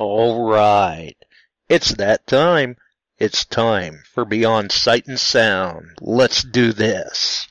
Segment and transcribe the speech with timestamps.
[0.00, 1.14] All right.
[1.68, 2.78] It's that time.
[3.18, 5.98] It's time for Beyond Sight and Sound.
[6.00, 7.46] Let's do this.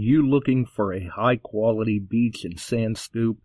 [0.00, 3.38] You looking for a high quality beach and sand scoop?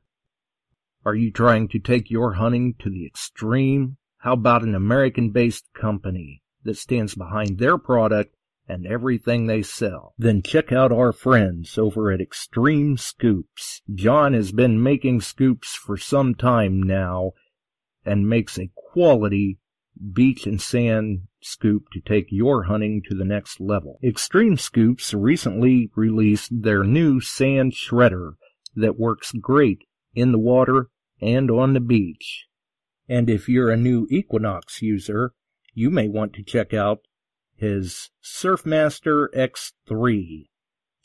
[1.05, 3.97] Are you trying to take your hunting to the extreme?
[4.17, 8.35] How about an American based company that stands behind their product
[8.67, 10.15] and everything they sell?
[10.17, 13.81] Then check out our friends over at Extreme Scoops.
[13.93, 17.33] John has been making scoops for some time now
[18.03, 19.59] and makes a quality
[20.13, 23.99] beach and sand scoop to take your hunting to the next level.
[24.03, 28.33] Extreme Scoops recently released their new sand shredder
[28.75, 30.89] that works great in the water
[31.21, 32.45] and on the beach.
[33.07, 35.33] And if you're a new Equinox user,
[35.73, 37.01] you may want to check out
[37.55, 40.47] his Surfmaster X3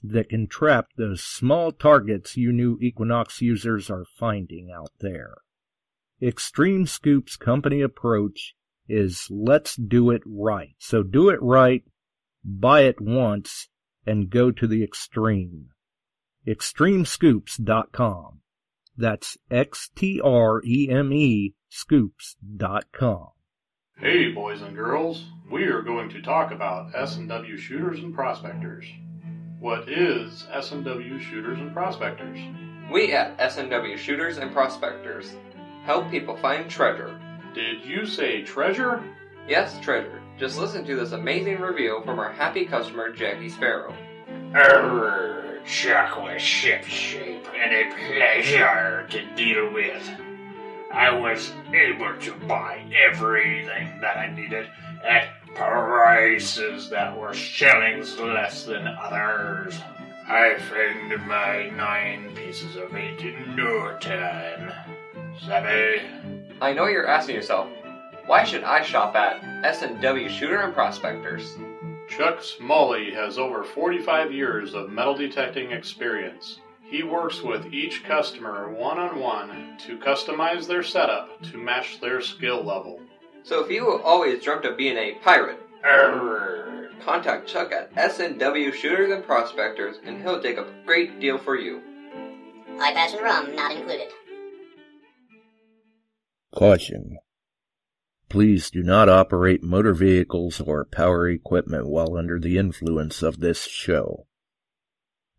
[0.03, 5.37] that can trap those small targets you new Equinox users are finding out there.
[6.23, 8.55] Extreme Scoop's company approach
[8.91, 10.75] is let's do it right.
[10.79, 11.83] So do it right,
[12.45, 13.69] buy it once,
[14.07, 15.69] and go to the extreme.
[16.47, 18.41] Extremescoops.com.
[18.97, 20.25] That's X-T-R-E-M-E
[21.69, 23.29] scoops.com.
[23.97, 25.27] Hey, boys and girls.
[25.51, 28.87] We are going to talk about S&W shooters and prospectors.
[29.61, 32.39] What is S&W shooters and prospectors?
[32.91, 35.37] We at S&W Shooters and Prospectors
[35.85, 37.21] help people find treasure.
[37.55, 39.03] Did you say treasure?
[39.49, 40.23] Yes, treasure.
[40.39, 43.95] Just listen to this amazing review from our happy customer, Jackie Sparrow.
[44.55, 50.09] Err, chocolate was shipshape and a pleasure to deal with.
[50.93, 54.69] I was able to buy everything that I needed
[55.05, 59.79] at prices that were shillings less than others.
[60.29, 64.73] I found my nine pieces of eight in no time.
[65.45, 66.40] Savvy?
[66.63, 67.69] I know you're asking yourself,
[68.27, 71.57] why should I shop at S&W Shooter and Prospectors?
[72.07, 76.61] Chuck Smalley has over 45 years of metal detecting experience.
[76.83, 82.21] He works with each customer one on one to customize their setup to match their
[82.21, 83.01] skill level.
[83.43, 86.91] So if you have always dreamt of being a pirate, Err.
[87.03, 91.57] contact Chuck at S&W Shooters and Prospectors and he'll dig up a great deal for
[91.57, 91.81] you.
[92.81, 94.09] Eye patch and rum not included.
[96.55, 97.19] Caution.
[98.29, 103.67] Please do not operate motor vehicles or power equipment while under the influence of this
[103.67, 104.27] show.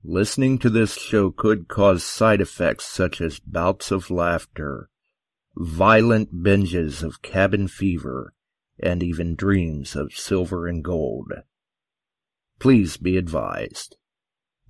[0.03, 4.89] Listening to this show could cause side effects such as bouts of laughter,
[5.55, 8.33] violent binges of cabin fever,
[8.79, 11.31] and even dreams of silver and gold.
[12.59, 13.95] Please be advised.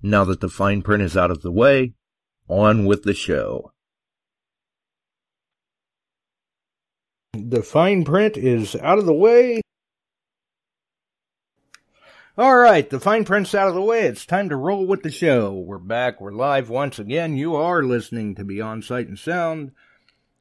[0.02, 1.94] Now that the fine print is out of the way,
[2.48, 3.72] on with the show.
[7.34, 9.62] The fine print is out of the way.
[12.36, 14.02] All right, the fine print's out of the way.
[14.02, 15.54] It's time to roll with the show.
[15.54, 16.20] We're back.
[16.20, 17.38] We're live once again.
[17.38, 19.72] You are listening to Beyond Sight and Sound,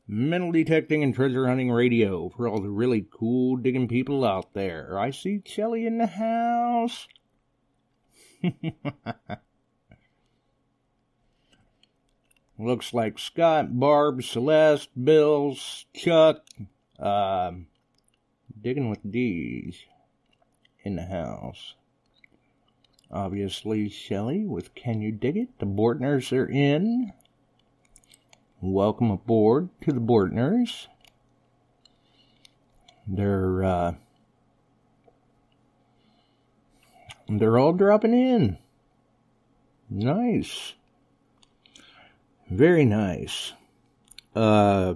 [0.05, 4.99] metal detecting and treasure hunting radio for all the really cool digging people out there.
[4.99, 7.07] I see Chelly in the house.
[12.59, 16.44] Looks like Scott, Barb, Celeste, Bills, Chuck,
[17.01, 17.68] um,
[18.62, 19.75] digging with D's
[20.83, 21.75] in the house.
[23.12, 25.59] Obviously, Shelley with Can You Dig It?
[25.59, 27.12] The Bortners are in.
[28.62, 30.88] welcome aboard to the Bortners.
[33.07, 33.94] They're uh,
[37.27, 38.57] they're all dropping in.
[39.89, 40.74] Nice.
[42.50, 43.54] Very nice.
[44.36, 44.95] Uh,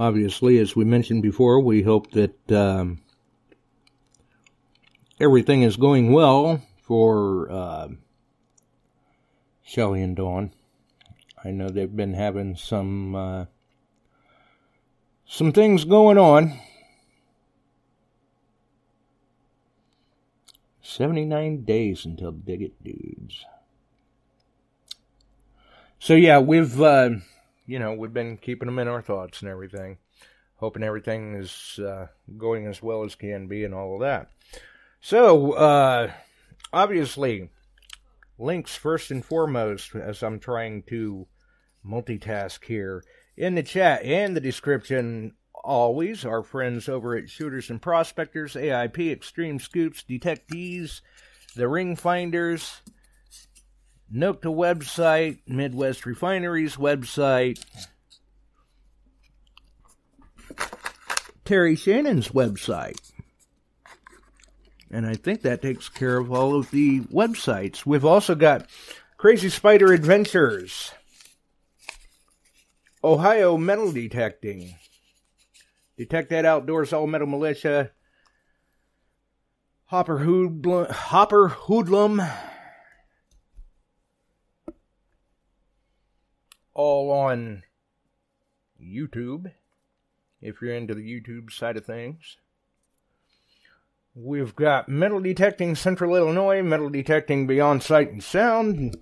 [0.00, 3.00] obviously, as we mentioned before, we hope that um,
[5.20, 7.88] everything is going well for uh,
[9.62, 10.52] Shelly and Dawn.
[11.44, 13.44] I know they've been having some uh,
[15.26, 16.58] some things going on.
[20.82, 23.44] 79 days until Dig It Dudes.
[26.00, 27.10] So yeah, we've uh,
[27.70, 29.98] you know we've been keeping them in our thoughts and everything,
[30.56, 34.28] hoping everything is uh, going as well as can be and all of that.
[35.00, 36.12] So uh,
[36.72, 37.48] obviously,
[38.38, 41.28] links first and foremost as I'm trying to
[41.86, 43.04] multitask here
[43.36, 45.34] in the chat and the description.
[45.62, 51.02] Always our friends over at Shooters and Prospectors, AIP, Extreme Scoops, Detectees,
[51.54, 52.80] the Ring Finders,
[54.12, 57.64] Nokta website, Midwest Refineries website,
[61.44, 63.00] Terry Shannon's website.
[64.90, 67.86] And I think that takes care of all of the websites.
[67.86, 68.68] We've also got
[69.16, 70.92] Crazy Spider Adventures,
[73.04, 74.74] Ohio Metal Detecting,
[75.98, 77.92] DetectEd Outdoors All Metal Militia,
[79.84, 82.22] Hopper Hoodlum, Hopper Hoodlum,
[86.74, 87.62] all on
[88.82, 89.52] YouTube,
[90.40, 92.36] if you're into the YouTube side of things.
[94.14, 98.96] We've got Metal Detecting Central Illinois, Metal Detecting Beyond Sight and Sound,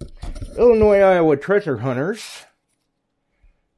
[0.59, 2.44] Illinois Iowa Treasure Hunters,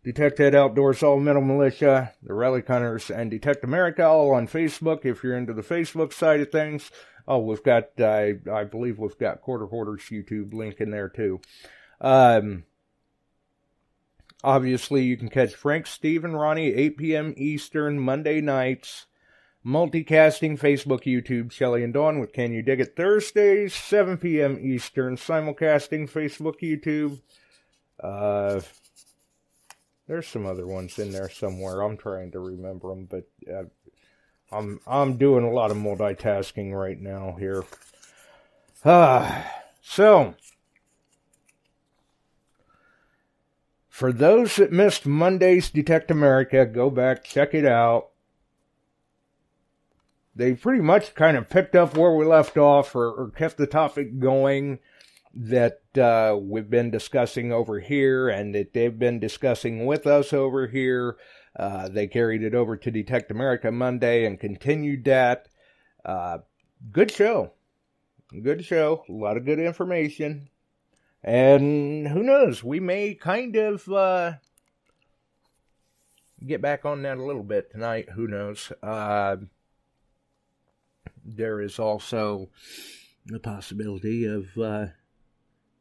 [0.05, 5.23] DetectEd Outdoors All Metal Militia, the Relic Hunters, and Detect America all on Facebook if
[5.23, 6.91] you're into the Facebook side of things.
[7.29, 11.41] Oh, we've got, I, I believe we've got Quarter Hoarders YouTube link in there too.
[12.01, 12.65] Um,
[14.43, 17.35] obviously, you can catch Frank, Steve, and Ronnie 8 p.m.
[17.37, 19.07] Eastern Monday nights.
[19.65, 24.59] Multicasting Facebook, YouTube, Shelly and Dawn with Can You Dig It Thursdays, 7 p.m.
[24.59, 25.17] Eastern.
[25.17, 27.21] Simulcasting Facebook, YouTube.
[28.03, 28.63] Uh,
[30.07, 31.83] there's some other ones in there somewhere.
[31.83, 33.65] I'm trying to remember them, but uh,
[34.51, 37.65] I'm I'm doing a lot of multitasking right now here.
[38.85, 39.53] Ah,
[39.83, 40.35] so
[44.01, 48.09] for those that missed Monday's Detect America, go back check it out.
[50.35, 53.67] They pretty much kind of picked up where we left off, or, or kept the
[53.67, 54.79] topic going
[55.35, 60.67] that uh, we've been discussing over here and that they've been discussing with us over
[60.67, 61.19] here.
[61.55, 65.47] Uh, they carried it over to Detect America Monday and continued that.
[66.07, 66.39] Uh,
[66.91, 67.53] good show.
[68.43, 69.05] Good show.
[69.11, 70.49] A lot of good information.
[71.23, 74.35] And who knows, we may kind of uh,
[76.47, 78.09] get back on that a little bit tonight.
[78.15, 78.73] Who knows?
[78.83, 79.37] Uh,
[81.23, 82.49] there is also
[83.27, 84.87] the possibility of uh,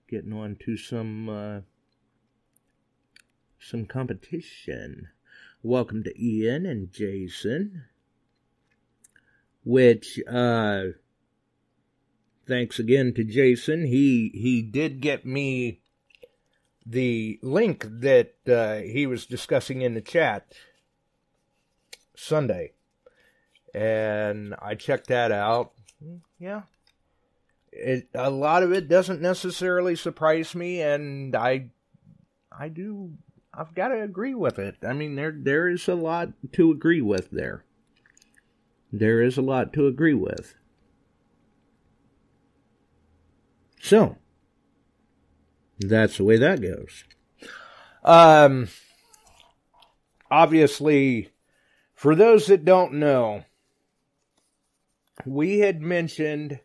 [0.09, 1.59] getting on to some uh,
[3.59, 5.07] some competition.
[5.63, 7.85] Welcome to Ian and Jason,
[9.63, 10.83] which uh,
[12.49, 13.85] thanks again to Jason.
[13.85, 15.79] He he did get me
[16.85, 20.51] the link that uh, he was discussing in the chat
[22.15, 22.73] Sunday,
[23.73, 25.73] and I checked that out.
[26.39, 26.63] Yeah,
[27.71, 31.69] it a lot of it doesn't necessarily surprise me, and I
[32.51, 33.13] I do
[33.53, 34.77] I've got to agree with it.
[34.83, 37.63] I mean, there there is a lot to agree with there.
[38.91, 40.56] There is a lot to agree with.
[43.80, 44.18] So,
[45.80, 47.06] that's the way that goes.
[48.04, 48.68] Um,
[50.30, 51.30] obviously,
[51.95, 53.44] for those that don't know,
[55.26, 56.59] we had mentioned.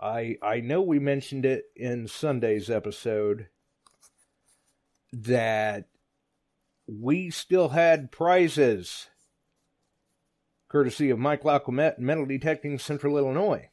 [0.00, 3.48] I I know we mentioned it in Sunday's episode
[5.12, 5.86] that
[6.86, 9.08] we still had prizes
[10.68, 13.70] courtesy of Mike Laquamet and Metal Detecting Central Illinois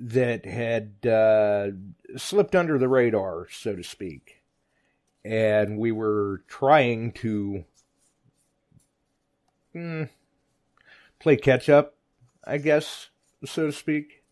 [0.00, 1.68] that had uh,
[2.16, 4.42] slipped under the radar, so to speak.
[5.22, 7.64] And we were trying to
[9.74, 10.08] mm,
[11.18, 11.96] play catch up,
[12.42, 13.10] I guess,
[13.44, 14.24] so to speak.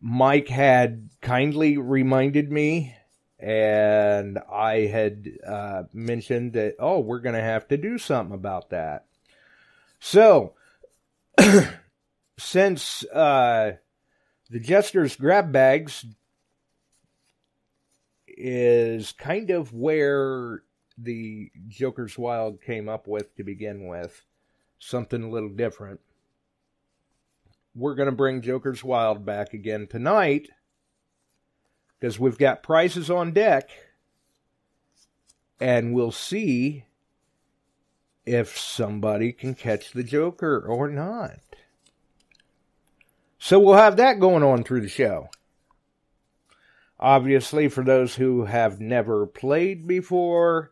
[0.00, 2.96] Mike had kindly reminded me,
[3.38, 8.70] and I had uh, mentioned that, oh, we're going to have to do something about
[8.70, 9.04] that.
[10.00, 10.54] So,
[12.38, 13.72] since uh,
[14.52, 16.04] the Jester's grab bags
[18.28, 20.62] is kind of where
[20.98, 24.26] the Joker's Wild came up with to begin with,
[24.78, 26.00] something a little different.
[27.74, 30.50] We're going to bring Joker's Wild back again tonight
[31.98, 33.70] because we've got prices on deck
[35.58, 36.84] and we'll see
[38.26, 41.38] if somebody can catch the Joker or not.
[43.44, 45.28] So we'll have that going on through the show.
[47.00, 50.70] Obviously, for those who have never played before,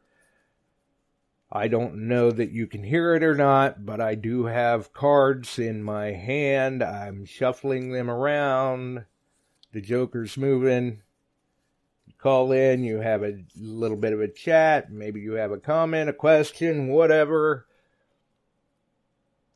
[1.50, 5.58] I don't know that you can hear it or not, but I do have cards
[5.58, 6.80] in my hand.
[6.80, 9.04] I'm shuffling them around.
[9.72, 11.02] The Joker's moving.
[12.06, 14.92] You call in, you have a little bit of a chat.
[14.92, 17.66] Maybe you have a comment, a question, whatever.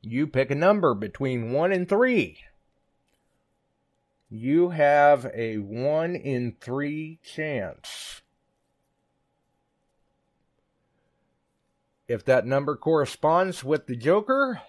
[0.03, 2.41] You pick a number between 1 and 3.
[4.37, 8.23] You have a 1 in 3 chance
[12.09, 14.61] If that number corresponds with the Joker,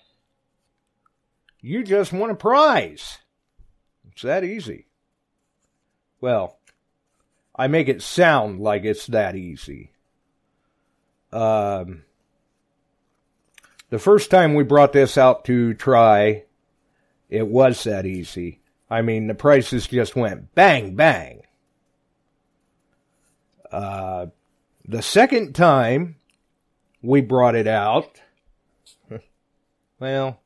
[1.62, 3.18] you just won a prize.
[4.12, 4.86] It's that easy.
[6.22, 6.60] Well,
[7.56, 9.94] I make it sound like it's that easy.
[11.34, 12.04] Um,
[13.90, 16.44] the first time we brought this out to try,
[17.32, 18.60] it was that easy.
[18.90, 21.42] I mean, the prices just went bang, bang.
[23.72, 24.28] Uh,
[24.88, 26.18] the second time,
[27.02, 28.22] we brought it out.
[30.00, 30.40] well,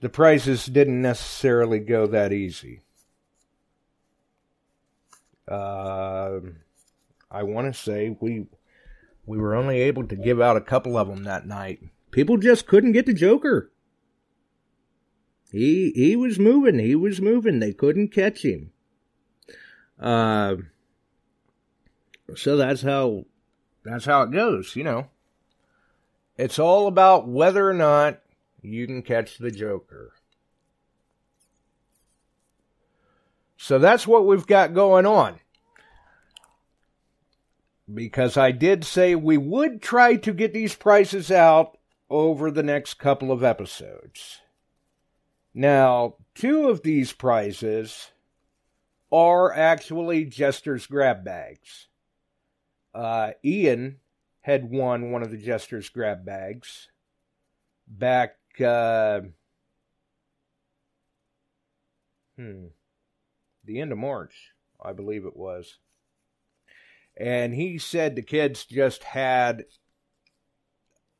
[0.00, 2.80] the prices didn't necessarily go that easy.
[5.46, 6.40] Uh,
[7.30, 8.46] I want to say we
[9.26, 11.80] we were only able to give out a couple of them that night.
[12.10, 13.70] People just couldn't get the Joker.
[15.56, 16.78] He he was moving.
[16.78, 17.60] He was moving.
[17.60, 18.72] They couldn't catch him.
[19.98, 20.56] Uh,
[22.34, 23.24] so that's how
[23.82, 25.08] that's how it goes, you know.
[26.36, 28.20] It's all about whether or not
[28.60, 30.12] you can catch the Joker.
[33.56, 35.40] So that's what we've got going on.
[37.92, 41.78] Because I did say we would try to get these prices out
[42.10, 44.42] over the next couple of episodes.
[45.58, 48.10] Now, two of these prizes
[49.10, 51.88] are actually Jester's grab bags.
[52.94, 54.00] Uh, Ian
[54.42, 56.88] had won one of the Jester's grab bags
[57.88, 59.20] back, uh,
[62.36, 62.66] hmm,
[63.64, 65.78] the end of March, I believe it was.
[67.16, 69.64] And he said the kids just had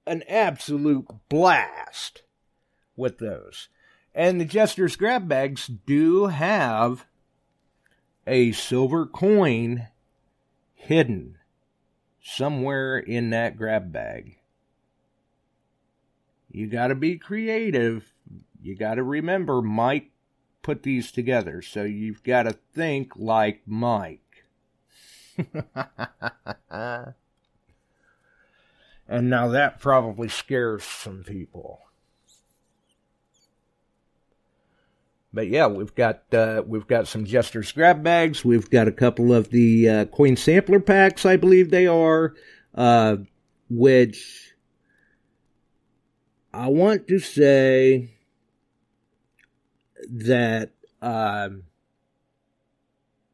[0.07, 2.25] an absolute blast
[2.97, 3.71] with those.
[4.17, 7.05] And the Jester's grab bags do have
[8.27, 9.89] a silver coin
[10.73, 11.37] hidden
[12.23, 14.39] somewhere in that grab bag.
[16.51, 18.15] You got to be creative.
[18.63, 20.13] You got to remember Mike
[20.63, 24.47] put these together, so you've got to think like Mike.
[25.47, 27.15] and
[29.11, 31.86] now that probably scares some people.
[35.37, 38.43] But yeah, we've got uh, we've got some Jester's grab bags.
[38.43, 42.33] We've got a couple of the uh, coin sampler packs, I believe they are,
[42.75, 43.19] uh,
[43.69, 44.55] which
[46.55, 48.15] I want to say
[50.09, 51.65] that um,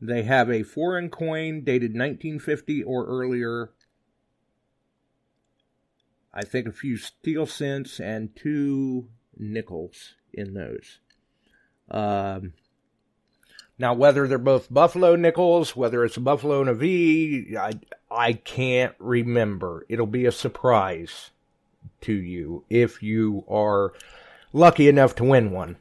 [0.01, 3.71] they have a foreign coin dated 1950 or earlier.
[6.35, 10.99] I think a few steel cents and two nickels in those.
[11.93, 12.55] Um,
[13.79, 17.73] now, whether they're both Buffalo nickels, whether it's a Buffalo and a V, I,
[18.11, 19.85] I can't remember.
[19.89, 21.31] It'll be a surprise
[22.01, 23.93] to you if you are
[24.53, 25.77] lucky enough to win one.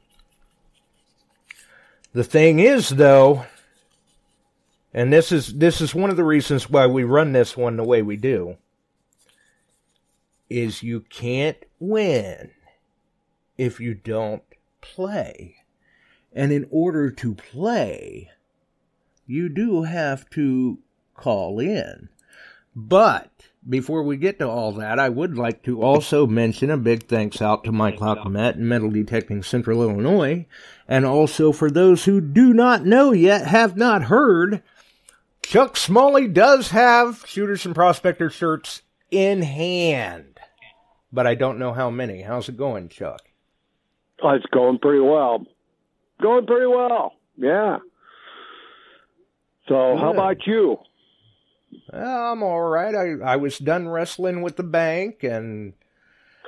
[2.13, 3.45] The thing is, though,
[4.93, 7.85] and this is this is one of the reasons why we run this one the
[7.85, 8.57] way we do,
[10.49, 12.51] is you can't win
[13.57, 14.43] if you don't
[14.81, 15.60] play.
[16.33, 18.31] And in order to play,
[19.27, 20.79] you do have to
[21.13, 22.09] call in.
[22.75, 23.29] But
[23.67, 27.41] before we get to all that, I would like to also mention a big thanks
[27.41, 30.47] out to Mike Lockamet and Metal Detecting Central Illinois,
[30.87, 34.63] and also for those who do not know yet, have not heard,
[35.43, 40.39] Chuck Smalley does have shooters and prospector shirts in hand,
[41.11, 42.21] but I don't know how many.
[42.21, 43.21] How's it going, Chuck?
[44.23, 45.45] Oh, it's going pretty well.
[46.21, 47.13] Going pretty well.
[47.37, 47.79] Yeah.
[49.67, 50.77] So, how about you?
[51.93, 52.93] I'm all right.
[52.93, 55.73] I I was done wrestling with the bank and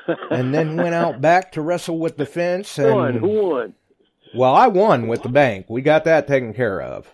[0.31, 3.13] and then went out back to wrestle with the fence Who won?
[3.15, 3.73] Who won?
[4.35, 5.67] well, I won with the bank.
[5.69, 7.07] We got that taken care of.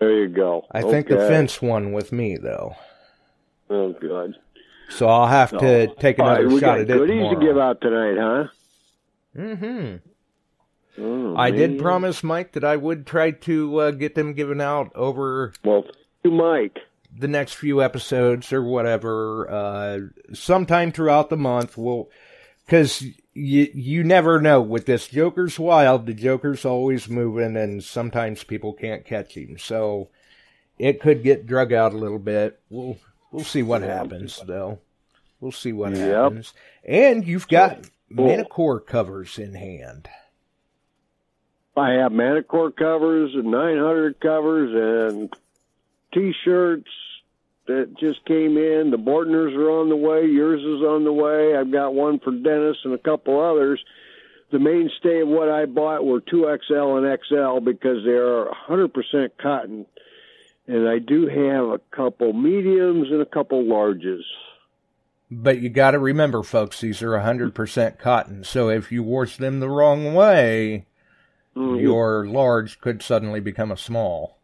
[0.00, 0.66] There you go.
[0.72, 2.74] I think the fence won with me though.
[3.70, 4.36] Oh, good.
[4.90, 7.80] So I'll have to So, take another right, shot at it goodies to give out
[7.80, 8.48] tonight, huh?
[9.36, 10.00] Mhm.
[10.98, 14.92] Oh, I did promise Mike that I would try to uh, get them given out
[14.94, 15.86] over Well,
[16.22, 16.78] you, Mike.
[17.16, 19.98] the next few episodes or whatever, uh,
[20.34, 21.78] sometime throughout the month.
[21.78, 22.10] We'll,
[22.68, 26.04] cause you, you never know with this Joker's wild.
[26.06, 29.56] The Joker's always moving and sometimes people can't catch him.
[29.58, 30.10] So
[30.78, 32.60] it could get drug out a little bit.
[32.68, 32.98] We'll,
[33.30, 34.78] we'll see what happens though.
[35.40, 36.08] We'll see what Yep.
[36.10, 36.52] happens.
[36.84, 37.78] And you've got
[38.14, 38.26] Cool.
[38.26, 40.06] Manticore covers in hand.
[41.76, 45.34] I have Manticore covers and 900 covers and
[46.12, 46.90] T-shirts
[47.66, 48.90] that just came in.
[48.90, 50.26] The Bortners are on the way.
[50.26, 51.56] Yours is on the way.
[51.56, 53.82] I've got one for Dennis and a couple others.
[54.50, 59.86] The mainstay of what I bought were 2XL and XL because they are 100% cotton.
[60.66, 64.22] And I do have a couple mediums and a couple larges.
[65.30, 68.44] But you got to remember, folks, these are 100% cotton.
[68.44, 70.84] So if you wash them the wrong way,
[71.56, 74.38] Mm, your large could suddenly become a small.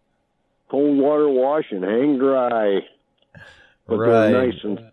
[0.70, 2.80] cold water wash and hang dry.
[3.86, 4.30] But Right.
[4.30, 4.90] they're nice and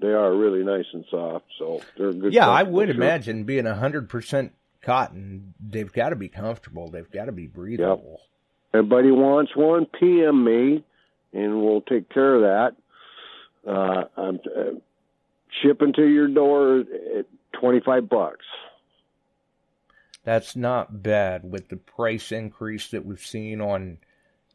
[0.00, 2.32] they are really nice and soft, so they're good.
[2.32, 2.94] Yeah, I would shirt.
[2.96, 6.88] imagine being 100% cotton, they've got to be comfortable.
[6.88, 8.20] They've got to be breathable.
[8.72, 10.84] Everybody wants one, PM me,
[11.32, 12.76] and we'll take care of that.
[13.68, 14.62] Uh, I'm uh,
[15.62, 16.84] shipping to your door
[17.18, 17.26] at
[17.58, 18.44] twenty five bucks.
[20.28, 23.96] That's not bad with the price increase that we've seen on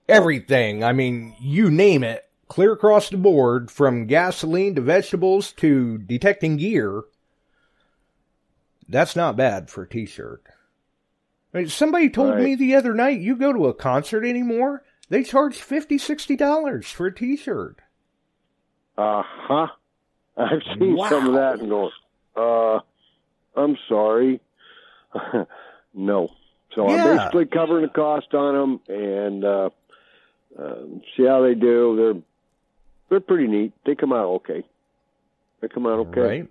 [0.08, 0.84] everything.
[0.84, 6.58] I mean, you name it, clear across the board from gasoline to vegetables to detecting
[6.58, 7.06] gear.
[8.88, 10.44] That's not bad for a t-shirt.
[11.56, 12.44] I mean, somebody told Right.
[12.44, 17.08] me the other night, you go to a concert anymore, they charge $50, $60 for
[17.08, 17.78] a t-shirt.
[18.96, 19.68] Uh huh.
[20.38, 21.90] I've seen some of that and go,
[22.36, 22.80] uh,
[23.60, 24.40] I'm sorry.
[25.94, 26.30] no.
[26.76, 27.04] So Yeah.
[27.04, 29.70] I'm basically covering the cost on them and uh,
[30.58, 30.76] uh,
[31.16, 31.96] see how they do.
[31.96, 32.22] They're
[33.10, 33.74] they're pretty neat.
[33.86, 34.64] They come out okay.
[35.62, 36.22] They come out okay.
[36.22, 36.50] Right?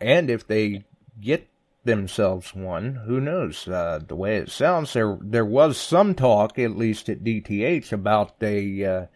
[0.00, 0.84] And if they
[1.20, 1.48] get
[1.84, 3.66] themselves one, who knows?
[3.66, 8.34] Uh, the way it sounds, there there was some talk, at least at DTH, about
[8.42, 9.06] a uh,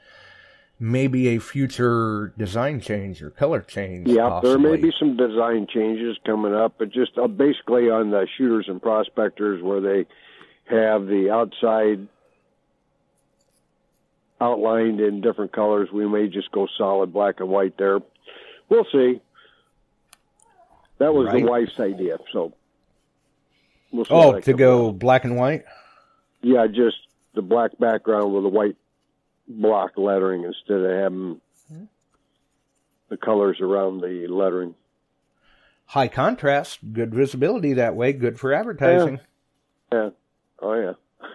[0.83, 4.09] maybe a future design change or color change.
[4.09, 8.27] Yeah, there may be some design changes coming up, but just uh, basically on the
[8.37, 10.07] shooters and prospectors where they
[10.67, 12.09] have the outside
[14.41, 15.89] outlined in different colors.
[15.93, 18.01] We may just go solid black and white there.
[18.69, 19.21] We'll see.
[20.99, 21.45] That was Right.
[21.45, 22.53] the wife's idea, so
[23.93, 24.99] we'll Oh, to go out.
[24.99, 25.65] black and white.
[26.41, 26.97] Yeah, just
[27.35, 28.77] the black background with the white
[29.61, 31.41] block lettering instead of having
[33.09, 34.75] the colors around the lettering.
[35.87, 39.21] High contrast, good visibility that way, good for advertising.
[39.93, 40.11] Yeah.
[40.61, 40.75] Oh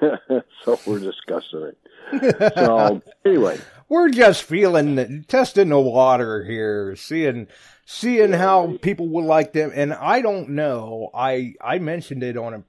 [0.02, 0.16] yeah.
[0.64, 2.54] so we're discussing it.
[2.56, 7.48] So anyway, We're just feeling testing the water here, seeing
[7.86, 9.72] seeing how people would like them.
[9.74, 11.10] And I don't know.
[11.14, 12.64] I I mentioned it on a.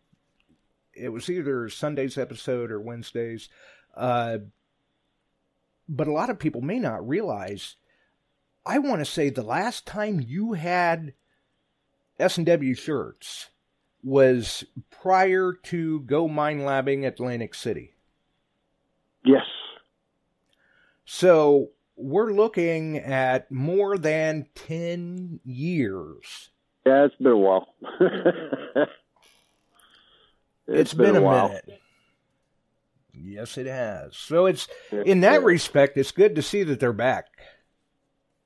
[0.94, 3.48] It was either Sunday's episode or Wednesday's,
[3.96, 4.38] uh,
[5.88, 7.76] but a lot of people may not realize.
[8.66, 11.14] I want to say the last time you had
[12.18, 13.48] S and W shirts
[14.02, 17.94] was prior to Go Mine Labbing Atlantic City.
[19.24, 19.44] yes.
[21.04, 26.50] So we're looking at more than 10 years.
[26.86, 27.74] Yeah, it's been a while.
[30.68, 31.48] it's been, a, while.
[31.48, 31.80] minute.
[33.20, 34.16] Yes, it has.
[34.16, 37.26] So it's in that respect, it's good to see that they're back.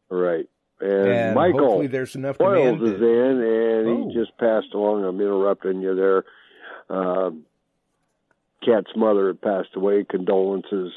[0.08, 0.48] Right.
[0.80, 2.94] And, And Michael hopefully there's enough Boyles demand.
[2.96, 4.08] is in, and Oh.
[4.08, 5.04] he just passed along.
[5.04, 6.24] I'm interrupting you there.
[6.88, 7.46] Um,
[8.64, 10.04] Kat's mother had passed away.
[10.04, 10.92] Condolences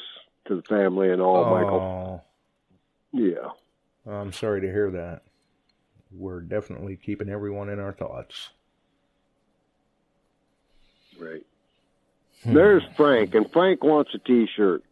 [0.47, 1.79] to the family and all, Michael.
[1.79, 2.21] Oh,
[3.11, 3.49] Yeah.
[4.11, 5.21] I'm sorry to hear that.
[6.11, 8.49] We're definitely keeping everyone in our thoughts.
[11.19, 11.45] Right.
[12.45, 14.83] There's Frank, and Frank wants a T-shirt.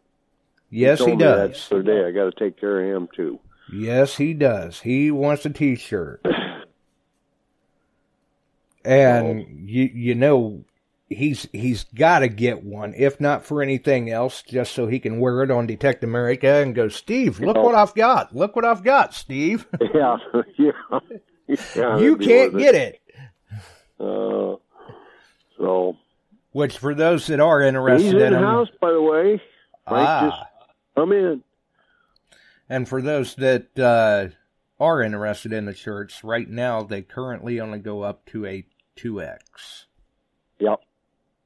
[0.70, 1.68] Yes, he me does.
[1.68, 2.04] the other day.
[2.06, 3.38] I got to take care of him too.
[3.72, 4.80] Yes, he does.
[4.80, 6.24] He wants a T-shirt,
[8.84, 10.64] and you you know
[11.08, 15.20] he's he's got to get one, if not for anything else, just so he can
[15.20, 18.34] wear it on Detect America and go, Steve, look what I've got.
[18.34, 19.66] Look what I've got, Steve.
[19.94, 20.16] Yeah,
[20.58, 20.98] yeah.
[21.76, 23.00] yeah you can't get it.
[24.00, 24.56] Uh,
[25.56, 25.96] so
[26.54, 29.42] Which, for those that are he's interested in in the him, house, by the way.
[29.88, 30.50] Frank ah, just
[30.94, 31.42] come in.
[32.68, 34.28] and for those that uh,
[34.78, 38.64] are interested in the shirts, right now they currently only go up to a
[38.94, 39.86] two X.
[40.60, 40.78] Yep.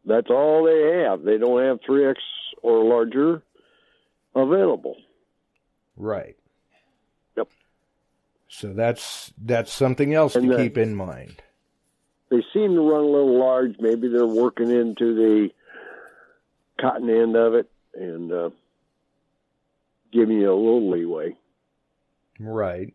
[0.05, 1.23] That's all they have.
[1.23, 2.17] They don't have 3X
[2.63, 3.43] or larger
[4.35, 4.97] available.
[5.97, 6.37] Right.
[7.37, 7.49] Yep.
[8.49, 11.43] So that's that's something else And to the- keep in mind.
[12.31, 13.77] They seem to run a little large.
[13.81, 15.51] Maybe they're working into the
[16.81, 18.51] cotton end of it and uh,
[20.13, 21.37] giving you a little leeway.
[22.39, 22.95] Right.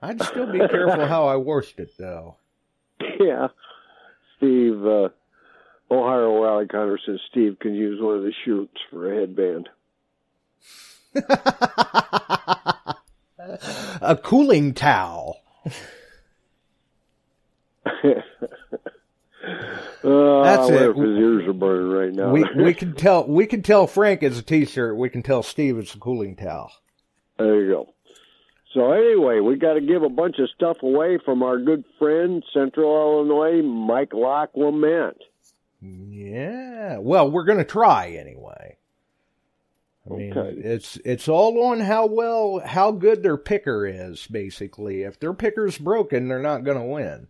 [0.00, 2.36] I'd still be careful how I washed it, though.
[3.18, 3.48] Yeah.
[4.36, 5.10] Steve, uh,
[5.88, 9.68] Ohio Rally Hunter says Steve can use one of the shoots for a headband.
[14.00, 15.40] a cooling towel.
[17.84, 17.90] Uh,
[20.42, 20.96] That's it.
[20.96, 22.30] his ears are burning right now.
[22.30, 24.96] We we can tell we can tell Frank it's a T-shirt.
[24.96, 26.72] We can tell Steve it's a cooling towel.
[27.38, 27.94] there you go.
[28.74, 32.42] So anyway, we got to give a bunch of stuff away from our good friend,
[32.54, 35.18] Central Illinois, Mike Lock Lament.
[35.82, 36.98] Yeah.
[36.98, 38.76] Well, we're gonna try anyway.
[40.10, 40.58] I mean, Okay.
[40.60, 44.26] it's it's all on how well how good their picker is.
[44.28, 47.28] Basically, if their picker's broken, they're not gonna win.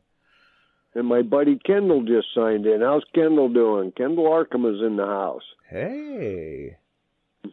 [0.95, 2.83] And my buddy Kendall just signed in.
[2.83, 3.93] How's Kendall doing?
[3.93, 5.43] Kendall Arkham is in the house.
[5.69, 6.77] Hey.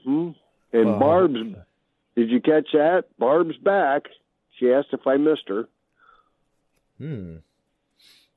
[0.04, 0.32] hmm
[0.74, 1.40] And Well, Barb's,
[2.16, 3.06] did you catch that?
[3.18, 4.08] Barb's back.
[4.58, 5.70] She asked if I missed her.
[6.98, 7.38] Hmm.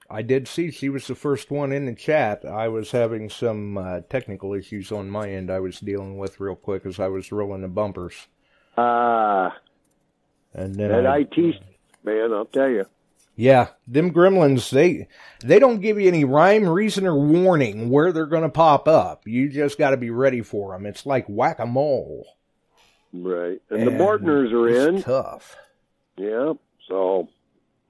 [0.08, 2.44] I did see she was the first one in the chat.
[2.44, 6.54] I was having some uh, technical issues on my end I was dealing with real
[6.54, 8.28] quick as I was rolling the bumpers.
[8.76, 9.56] Ah,
[10.54, 11.56] And then that I, IT
[12.04, 12.84] man, I'll tell you.
[13.34, 15.08] Yeah, them gremlins, they
[15.42, 19.26] they don't give you any rhyme, reason, or warning where they're going to pop up.
[19.26, 20.84] You just got to be ready for them.
[20.84, 22.26] It's like whack-a-mole.
[23.14, 23.60] Right.
[23.70, 25.02] And, the And Bortners are it's in.
[25.02, 25.56] tough.
[26.18, 26.52] Yeah.
[26.88, 27.28] So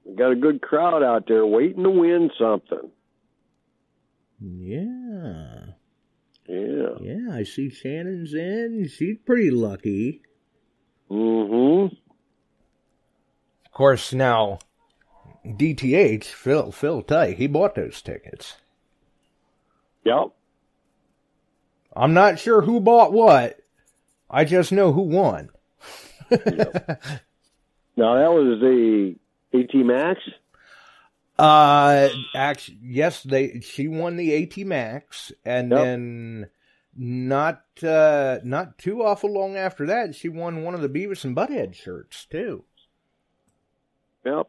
[0.04, 2.90] we got a good crowd out there waiting to win something.
[4.40, 5.72] Yeah.
[6.48, 6.88] Yeah.
[7.00, 8.88] Yeah, I see Shannon's in.
[8.88, 10.22] She's pretty lucky.
[11.10, 11.94] Mm-hmm.
[13.66, 14.58] Of course, now
[15.44, 18.56] DTH Phil Phil Tay he bought those tickets.
[20.04, 20.28] Yep.
[21.94, 23.58] I'm not sure who bought what.
[24.30, 25.50] I just know who won.
[27.94, 29.16] Now that was the
[29.52, 30.20] AT Max.
[31.38, 35.78] Uh, actually, yes, they she won the AT Max, and Yep.
[35.78, 36.46] then
[36.96, 41.36] not uh not too awful long after that, she won one of the Beavis and
[41.36, 42.64] Butthead shirts too.
[44.24, 44.48] Yep.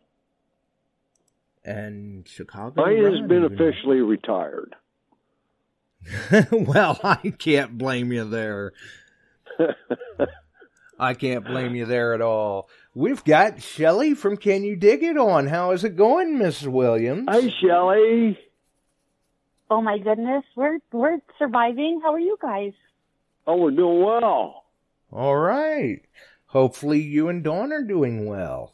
[1.65, 2.81] And Chicago.
[2.83, 4.75] Mine has been even- officially retired.
[6.51, 8.73] well, I can't blame you there.
[10.99, 12.69] I can't blame you there at all.
[12.93, 15.47] We've got Shelley from Can You Dig It on.
[15.47, 16.67] How is it going, Mrs.
[16.67, 17.27] Williams?
[17.29, 18.37] Hi, Shelley.
[19.69, 22.01] Oh my goodness, we're we're surviving.
[22.03, 22.73] How are you guys?
[23.47, 24.65] Oh, we're doing well.
[25.11, 26.01] All right.
[26.47, 28.73] Hopefully you and Dawn are doing well.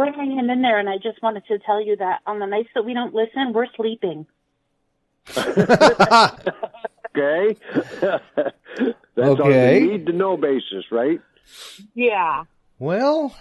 [0.00, 2.70] We're hanging in there, and I just wanted to tell you that on the nights
[2.74, 4.26] that we don't listen, we're sleeping.
[7.16, 7.56] Okay.
[8.00, 8.20] That's
[9.18, 9.80] on Okay.
[9.80, 11.20] the need to know basis, right?
[11.94, 12.44] Yeah.
[12.78, 13.36] well,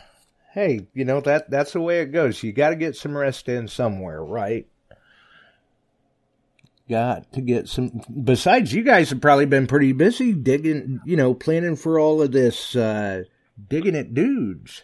[0.53, 2.41] hey, you know that that's the way it goes.
[2.41, 4.67] You got to get some rest in somewhere, right?
[6.89, 8.01] Got to get some.
[8.23, 12.31] Besides, you guys have probably been pretty busy digging, you know, planning for all of
[12.31, 13.23] this uh
[13.69, 14.81] digging at dudes.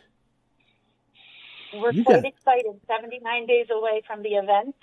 [1.82, 2.80] We're You quite got- excited.
[2.88, 4.76] 79 days away from the event,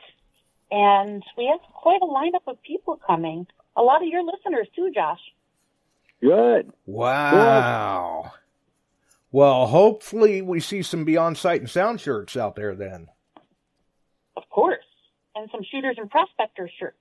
[0.70, 3.46] and we have quite a lineup of people coming.
[3.76, 5.20] A lot of your listeners, too, Josh.
[6.20, 6.72] Good.
[6.86, 8.32] Wow.
[9.30, 13.08] Well, hopefully we see some Beyond Sight and Sound shirts out there then.
[14.36, 14.84] Of course.
[15.34, 16.96] And some shooters and prospectors shirts.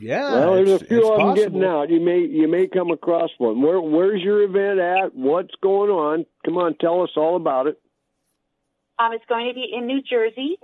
[0.00, 0.30] Yeah.
[0.32, 1.88] well, there's a few of them getting out.
[1.90, 3.62] You may you may come across one.
[3.62, 5.14] Where where's your event at?
[5.14, 6.26] What's going on?
[6.44, 7.80] Come on, tell us all about it.
[8.98, 10.58] Um, it's going to be in New Jersey,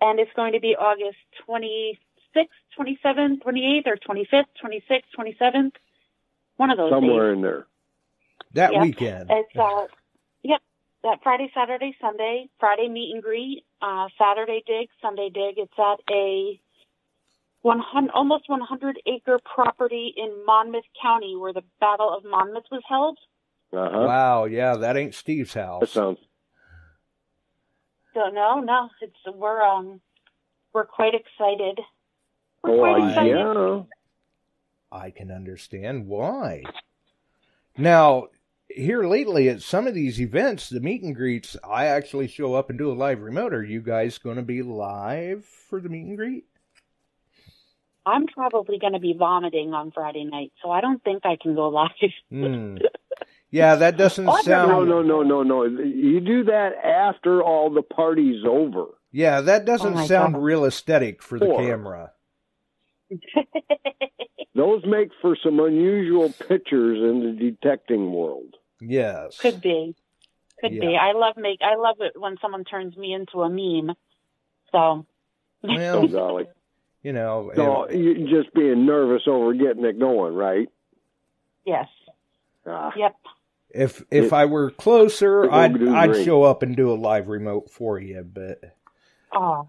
[0.00, 5.72] and it's going to be August 26th, 27th, 28th, or 25th, 26th, 27th.
[6.56, 7.34] One of those Somewhere days.
[7.34, 7.66] in there.
[8.54, 8.80] That Yeah.
[8.82, 9.30] weekend.
[9.30, 9.86] It's uh,
[10.42, 10.60] yep,
[11.04, 12.48] that Friday, Saturday, Sunday.
[12.60, 13.64] Friday meet and greet.
[13.82, 15.58] Uh, Saturday dig, Sunday dig.
[15.58, 16.60] It's at a
[17.62, 23.18] 100, almost 100 acre property in Monmouth County, where the Battle of Monmouth was held.
[23.72, 24.06] Uh huh.
[24.06, 25.80] Wow, yeah, that ain't Steve's house.
[25.80, 26.18] That sounds.
[28.14, 28.60] So know.
[28.60, 30.00] no, it's we're um
[30.72, 31.80] we're quite excited.
[32.62, 33.36] We're Oh, quite I- excited.
[33.36, 33.82] yeah.
[34.92, 36.62] I can understand why.
[37.76, 38.28] Now,
[38.68, 42.70] here lately at some of these events, the meet and greets, I actually show up
[42.70, 43.52] and do a live remote.
[43.52, 46.44] Are you guys going to be live for the meet and greet?
[48.06, 51.54] I'm probably going to be vomiting on Friday night, so I don't think I can
[51.54, 51.90] go live.
[52.30, 52.76] Hmm.
[53.54, 54.68] Yeah, that doesn't Oh, sound.
[54.70, 55.62] No, no, no, no, no.
[55.64, 58.86] You do that after all the party's over.
[59.12, 60.42] Yeah, that Oh doesn't my sound God.
[60.42, 62.12] real aesthetic for the Or- camera.
[64.54, 68.54] Those make for some unusual pictures in the detecting world.
[68.80, 69.38] Yes.
[69.38, 69.94] Could be,
[70.60, 70.96] could be.
[71.00, 71.60] I love make.
[71.62, 73.94] I love it when someone turns me into a meme.
[74.72, 75.06] So Oh,
[75.62, 76.46] Well, golly.
[77.02, 80.68] you know, So and- you're just being nervous over getting it going, right?
[81.64, 81.88] yes,
[82.66, 83.14] Ah, yep.
[83.74, 86.24] If if It- I were closer, I'd I'd great.
[86.24, 88.60] show up and do a live remote for you, but
[89.36, 89.66] Oh,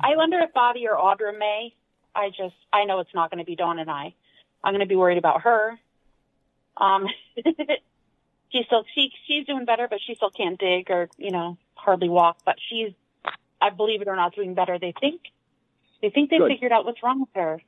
[0.00, 1.74] I wonder if Bobby or Audra may.
[2.14, 4.14] I just, I know it's not going to be Dawn and I.
[4.62, 5.76] I'm going to be worried about her.
[6.76, 7.06] Um,
[8.50, 12.08] she's still, she, she's doing better, but she still can't dig or, you know, hardly
[12.08, 12.38] walk.
[12.44, 12.92] But she's,
[13.60, 14.78] I believe it or not, doing better.
[14.78, 15.20] They think,
[16.00, 16.48] they think they Good.
[16.52, 17.60] figured out what's wrong with her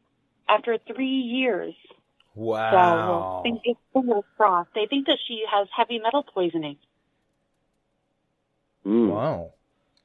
[0.48, 1.74] after three years.
[2.34, 3.38] Wow.
[3.38, 4.70] So, think it's fingers crossed.
[4.74, 6.76] They think that she has heavy metal poisoning
[8.86, 9.08] mm.
[9.10, 9.52] Wow.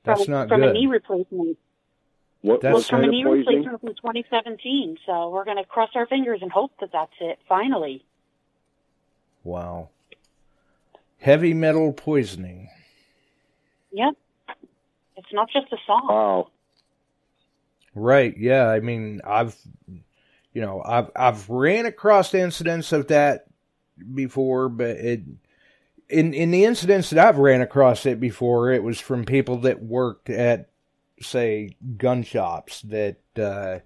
[0.04, 0.70] That's from, not from good.
[0.70, 1.58] a knee replacement.
[2.42, 3.64] What, That's- Well, from a knee poisoning?
[3.64, 4.98] replacement from 2017.
[5.06, 7.40] So we're going to cross our fingers and hope that that's it.
[7.50, 8.06] Finally.
[9.44, 9.90] Wow.
[11.20, 12.70] Heavy metal poisoning.
[13.92, 14.16] Yep.
[15.18, 16.08] It's not just a song.
[16.08, 16.48] Wow.
[17.96, 18.38] Right.
[18.38, 18.68] Yeah.
[18.68, 19.56] I mean, I've,
[20.56, 23.46] you know, I've I've ran across incidents of that
[24.16, 25.22] before, but it
[26.10, 29.84] in in the incidents that I've ran across it before, it was from people that
[29.84, 30.70] worked at,
[31.22, 33.80] say, gun shops that uh,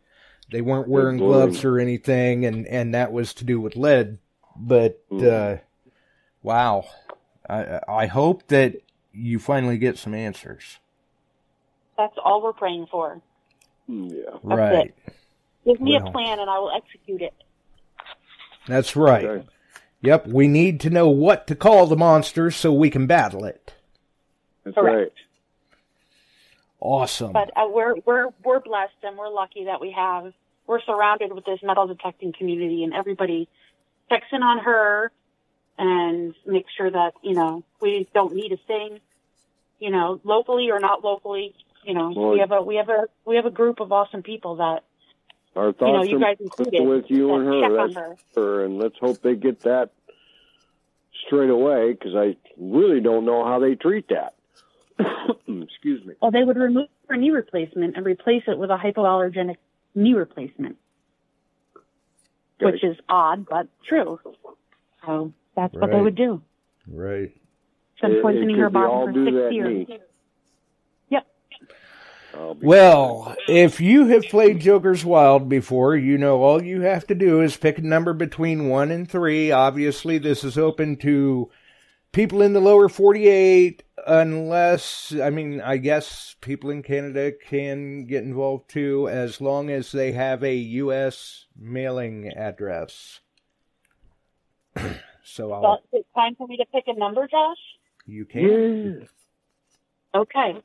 [0.52, 4.20] they weren't wearing gloves or anything, and and that was to do with lead.
[4.56, 5.56] But Mm.
[5.56, 5.62] uh,
[6.44, 6.86] wow,
[7.50, 8.76] I I hope that
[9.12, 10.78] you finally get some answers.
[11.98, 13.20] That's all we're praying for.
[13.90, 14.32] Mm, Yeah.
[14.34, 14.94] That's right.
[15.70, 16.08] Give me Well.
[16.08, 17.34] a plan and I will execute it.
[18.68, 19.26] That's right.
[19.26, 19.48] Okay.
[20.02, 23.74] Yep, we need to know what to call the monster so we can battle it.
[24.64, 24.98] That's Correct.
[24.98, 25.12] right.
[26.80, 27.34] Awesome.
[27.34, 30.34] But uh, we're we're we're blessed and we're lucky that we have
[30.66, 33.50] we're surrounded with this metal detecting community and everybody
[34.10, 35.12] checks in on her
[35.78, 39.00] and makes sure that you know we don't need a thing,
[39.80, 41.54] you know, locally or not locally.
[41.84, 44.24] You know, Well, we have a we have a we have a group of awesome
[44.24, 44.84] people that
[45.60, 47.78] Our you know thoughts you are guys included with you and that check her.
[47.88, 48.16] That's her.
[48.36, 49.92] her, and let's hope they get that
[51.26, 54.36] straight away because I really don't know how they treat that.
[55.48, 56.14] Excuse me.
[56.22, 59.58] Well, they would remove her knee replacement and replace it with a hypoallergenic
[59.96, 60.78] knee replacement,
[62.62, 64.20] which is odd but true.
[65.06, 66.42] So that's what they would do.
[66.88, 67.32] right.
[68.02, 69.88] Been It- it poisoning her body for six years.
[69.90, 70.00] knee.
[72.40, 72.48] Yep.
[72.48, 77.06] I'll be- Well, if you have played Joker's Wild before, you know all you have
[77.08, 79.52] to do is pick a number between 1 and 3.
[79.52, 81.50] Obviously, this is open to
[82.12, 88.24] people in the lower 48, unless, I mean, I guess people in Canada can get
[88.24, 91.46] involved too, as long as they have a U.S.
[91.58, 93.20] mailing address.
[95.24, 97.58] so I'll, Well, it's time for me to pick a number, Josh.
[98.06, 99.02] you can.
[99.02, 100.22] Yeah.
[100.22, 100.56] Okay.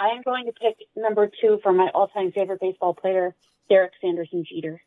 [0.00, 3.34] I am going to pick number two for my all-time favorite baseball player,
[3.68, 4.80] Derek Sanderson Jeter.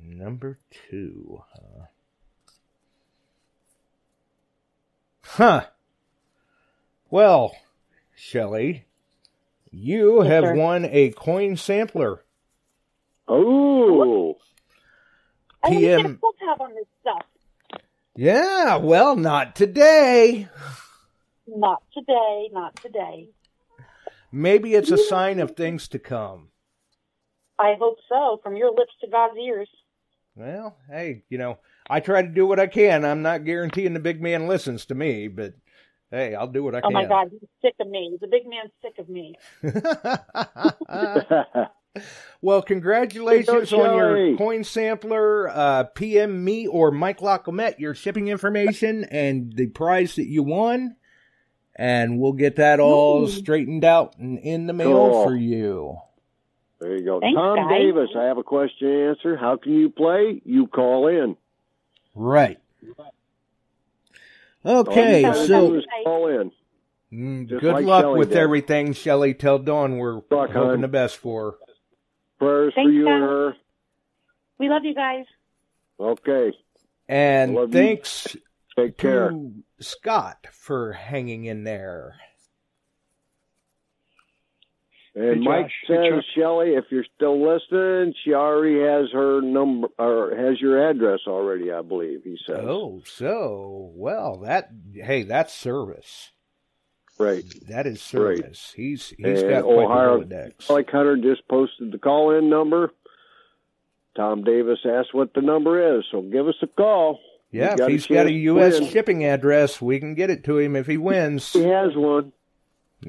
[0.00, 0.58] Number
[0.90, 1.42] two.
[1.52, 1.86] Huh.
[5.24, 5.66] huh.
[7.10, 7.56] Well,
[8.14, 8.84] Shelley,
[9.72, 10.54] you Yes, have sir.
[10.54, 12.22] won a coin sampler.
[13.26, 14.36] Oh,
[15.62, 16.16] I want to PM.
[16.18, 17.22] pull tab on this stuff.
[18.16, 20.48] Yeah, well, not today.
[21.46, 22.48] Not today.
[22.52, 23.28] Not today.
[24.30, 26.48] Maybe it's a sign of things to come.
[27.58, 28.40] I hope so.
[28.42, 29.68] From your lips to God's ears.
[30.36, 31.58] Well, hey, you know,
[31.90, 33.04] I try to do what I can.
[33.04, 35.54] I'm not guaranteeing the big man listens to me, but
[36.12, 36.96] hey, I'll do what I Oh can.
[36.96, 38.16] Oh my God, he's sick of me.
[38.20, 39.34] The big man's sick of me.
[42.40, 45.48] well, congratulations on your coin sampler.
[45.48, 50.94] Uh, PM me or Mike Lockomet your shipping information and the prize that you won,
[51.78, 53.28] and we'll get that all Ooh.
[53.30, 55.24] straightened out and in the mail Cool.
[55.24, 55.96] for you.
[56.80, 57.20] There you go.
[57.20, 57.78] Thanks, Tom guys.
[57.78, 59.36] Davis, I have a question to answer.
[59.36, 60.40] How can you play?
[60.44, 61.36] You call in.
[62.14, 62.58] Right.
[64.64, 66.52] Okay, so call in.
[67.12, 68.38] mm, good like luck Shelley with did.
[68.38, 69.32] everything, Shelly.
[69.34, 70.80] Tell Dawn we're Luck, hoping hon.
[70.82, 71.56] the best for her.
[72.38, 73.54] Prayers for Thanks, you and her.
[74.58, 75.24] We love you guys.
[75.98, 76.52] Okay.
[77.08, 78.40] And thanks you.
[78.84, 79.30] Take care.
[79.30, 82.14] to Scott for hanging in there.
[85.14, 85.72] And Hey, Mike Josh.
[85.88, 86.24] Says, Chuck.
[86.36, 91.72] Shelley, if you're still listening, she already has her number or has your address already,
[91.72, 92.58] I believe, he says.
[92.60, 96.30] Oh, so well that hey, that's service.
[97.18, 97.42] Right.
[97.68, 98.36] That is Right.
[98.38, 98.72] service.
[98.76, 100.70] He's he's And got quite Ohio- Rolodex.
[100.70, 102.92] Mike Hunter just posted the call in number.
[104.14, 107.18] Tom Davis asked what the number is, so give us a call.
[107.50, 108.80] Yeah, You if he's got a U.S.
[108.80, 108.90] win.
[108.90, 111.52] shipping address, we can get it to him if he wins.
[111.52, 112.32] He has one.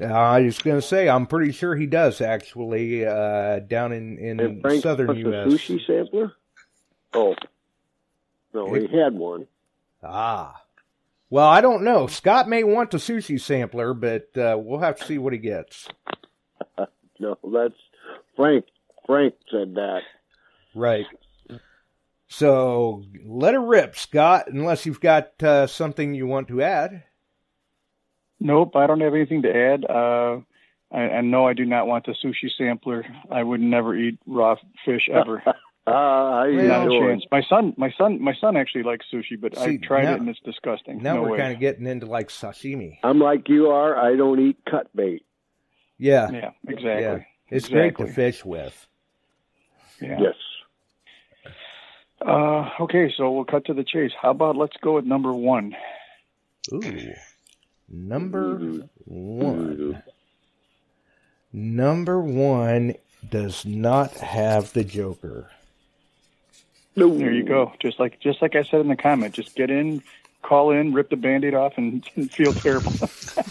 [0.00, 4.18] Uh, I was going to say, I'm pretty sure he does actually uh, down in
[4.18, 5.46] in Frank southern wants U.S.
[5.46, 6.32] a sushi sampler?
[7.12, 7.34] Oh.
[8.54, 9.46] No, he had one.
[10.02, 10.62] Ah,
[11.28, 12.06] well, I don't know.
[12.06, 15.88] Scott may want the sushi sampler, but uh, we'll have to see what he gets.
[17.22, 17.74] No, that's
[18.34, 18.64] Frank.
[19.06, 20.00] Frank said that.
[20.74, 21.04] Right.
[22.32, 24.46] So let it rip, Scott.
[24.48, 27.02] Unless you've got uh, something you want to add.
[28.38, 29.84] Nope, I don't have anything to add.
[29.84, 30.40] Uh,
[30.92, 33.04] I, and no, I do not want the sushi sampler.
[33.30, 35.42] I would never eat raw fish ever.
[35.86, 37.24] How you not a chance.
[37.32, 40.20] My son, my son, my son actually likes sushi, but See, I tried now- it
[40.20, 41.02] and it's disgusting.
[41.02, 42.98] Now no we're kind of getting into like sashimi.
[43.02, 43.96] I'm like you are.
[43.98, 45.24] I don't eat cut bait.
[45.98, 47.02] Yeah, Yeah, exactly.
[47.02, 47.18] yeah.
[47.50, 48.86] It's great to fish with.
[50.00, 50.18] Yeah.
[50.20, 50.34] Yes.
[52.20, 54.12] Uh, okay, so we'll cut to the chase.
[54.20, 55.74] How about let's go with number one?
[56.72, 57.14] Ooh.
[57.88, 60.02] Number one.
[61.52, 62.94] Number one
[63.28, 65.50] does not have the Joker.
[66.94, 67.72] There you go.
[67.80, 70.02] Just like just like I said in the comment, just get in,
[70.42, 72.92] call in, rip the band-aid off, and, and feel terrible.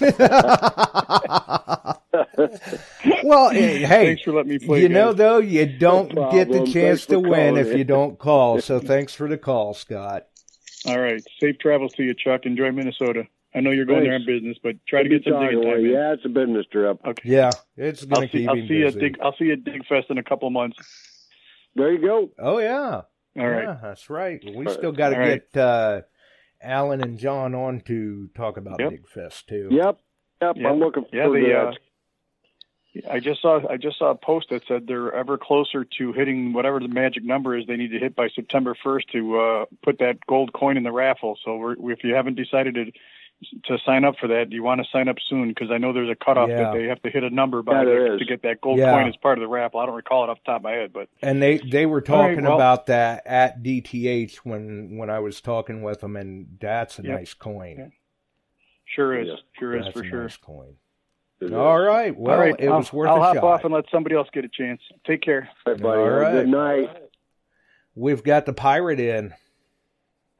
[3.23, 4.81] well, eh, hey, Thanks for letting me play.
[4.81, 7.77] you know though, you don't No get the chance Thanks to win if in.
[7.77, 8.61] you don't call.
[8.61, 10.27] So thanks for the call, Scott.
[10.85, 12.45] All right, safe travels to you, Chuck.
[12.45, 13.25] Enjoy Minnesota.
[13.53, 15.91] I know you're going there on business, but try to get some digging time in.
[15.91, 16.99] Yeah, it's a business trip.
[17.05, 17.29] Okay.
[17.29, 18.99] Yeah, it's I'll gonna see, keep I'll see you at.
[18.99, 19.17] Dig.
[19.21, 20.77] I'll see you at Dig Fest in a couple of months.
[21.75, 22.29] There you go.
[22.37, 23.01] Oh yeah,
[23.39, 23.63] All right.
[23.63, 24.39] yeah, that's right.
[24.55, 25.41] We All still got to All right.
[25.51, 26.01] get uh,
[26.61, 28.89] Alan and John on to talk about Yep.
[28.89, 29.69] Dig Fest too.
[29.71, 29.99] Yep.
[30.41, 30.55] Yep.
[30.57, 30.69] Yeah.
[30.69, 31.77] I'm looking Yeah, forward they, to uh, that.
[33.09, 36.53] I just saw I just saw a post that said they're ever closer to hitting
[36.53, 39.99] whatever the magic number is they need to hit by September 1st to uh, put
[39.99, 41.37] that gold coin in the raffle.
[41.45, 42.91] So we're, if you haven't decided to
[43.65, 45.93] to sign up for that, Do you want to sign up soon because I know
[45.93, 46.63] there's a cutoff Yeah.
[46.63, 48.19] that they have to hit a number by Yeah, there to, is.
[48.19, 48.91] to get that gold Yeah.
[48.91, 49.79] coin as part of the raffle.
[49.79, 52.03] I don't recall it off the top of my head, but And they they were
[52.09, 56.15] All right, talking well- about that at DTH when when I was talking with them,
[56.17, 57.17] and that's a Yep.
[57.19, 57.75] nice coin.
[57.77, 57.87] Yeah.
[58.85, 59.35] sure is, Yeah.
[59.57, 60.21] sure is That's for a sure.
[60.23, 60.75] nice coin.
[61.39, 61.53] It is.
[61.53, 62.13] All right.
[62.17, 63.43] Well, All right, it was I'll, worth I'll a hop shot.
[63.45, 64.81] off and let somebody else get a chance.
[65.07, 65.47] Take care.
[65.65, 65.99] All right, buddy.
[66.01, 66.31] All Have a right.
[66.33, 66.89] Good night.
[67.95, 69.33] We've got the pirate in.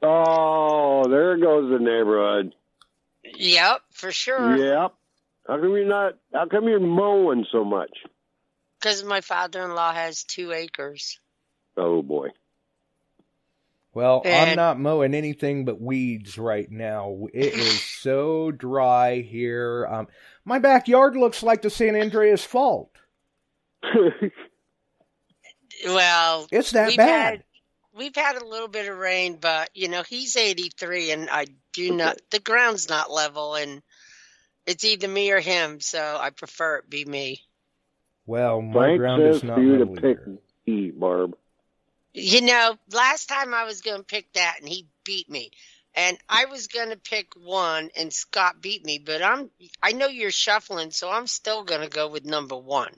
[0.02, 2.54] Oh, there goes the neighborhood.
[3.36, 4.56] Yep, for sure.
[4.56, 4.94] Yep.
[5.46, 6.14] How come you're not?
[6.32, 7.90] How come you're mowing so much?
[8.78, 11.18] Because my father-in-law has two acres.
[11.76, 12.28] Oh boy.
[13.92, 17.26] Well, I'm not mowing anything but weeds right now.
[17.34, 19.86] It is so dry here.
[19.90, 20.06] Um,
[20.44, 22.90] my backyard looks like the San Andreas Fault.
[25.84, 27.30] Well, It's that we've bad.
[27.32, 27.44] had
[27.94, 31.94] we've had a little bit of rain, but you know he's 83, and I do
[31.94, 32.20] not.
[32.30, 33.82] The ground's not level, and
[34.66, 35.80] it's either me or him.
[35.80, 37.42] So I prefer it be me.
[38.26, 40.38] Well, my Frank ground says is not for you to pick here.
[40.66, 41.36] E, Barb.
[42.12, 45.50] You know, last time I was going to pick that, and he beat me.
[45.94, 48.98] And I was going to pick one, and Scott beat me.
[48.98, 49.50] But I'm,
[49.82, 52.92] I know you're shuffling, so I'm still going to go with number one.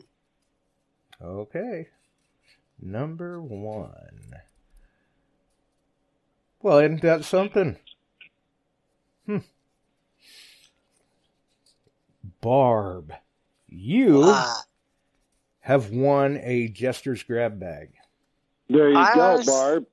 [1.23, 1.89] Okay.
[2.81, 4.35] Number one.
[6.61, 7.77] Well, isn't that something?
[9.27, 9.39] Hmm.
[12.41, 13.13] Barb,
[13.69, 14.35] you
[15.61, 17.91] have won a Jester's grab bag.
[18.69, 19.87] There you I go, was- Barb.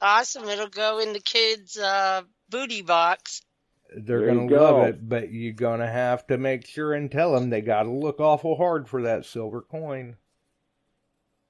[0.00, 0.48] Awesome.
[0.48, 3.42] It'll go in the kids' uh, booty box.
[3.94, 4.56] They're There gonna go.
[4.78, 8.18] love it, but you're gonna have to make sure and tell them they gotta look
[8.18, 10.16] awful hard for that silver coin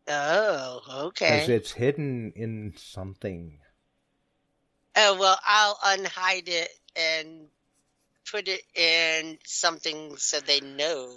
[0.09, 1.31] Oh, okay.
[1.37, 3.59] because it's hidden in something.
[4.97, 7.49] Oh, well, I'll unhide it and
[8.31, 11.11] put it in something so they know.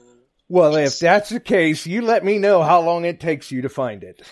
[0.47, 3.69] Well, if that's the case, you let me know how long it takes you to
[3.69, 4.21] find it.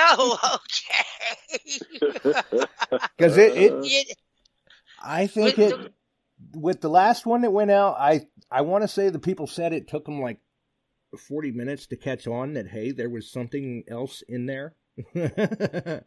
[0.00, 1.80] Oh, okay.
[3.18, 4.02] Because it, it, You-
[5.02, 5.92] I think With it,
[6.54, 9.72] with the last one that went out, I, I want to say the people said
[9.72, 10.38] it took them like
[11.28, 14.74] 40 minutes to catch on that, hey, there was something else in there.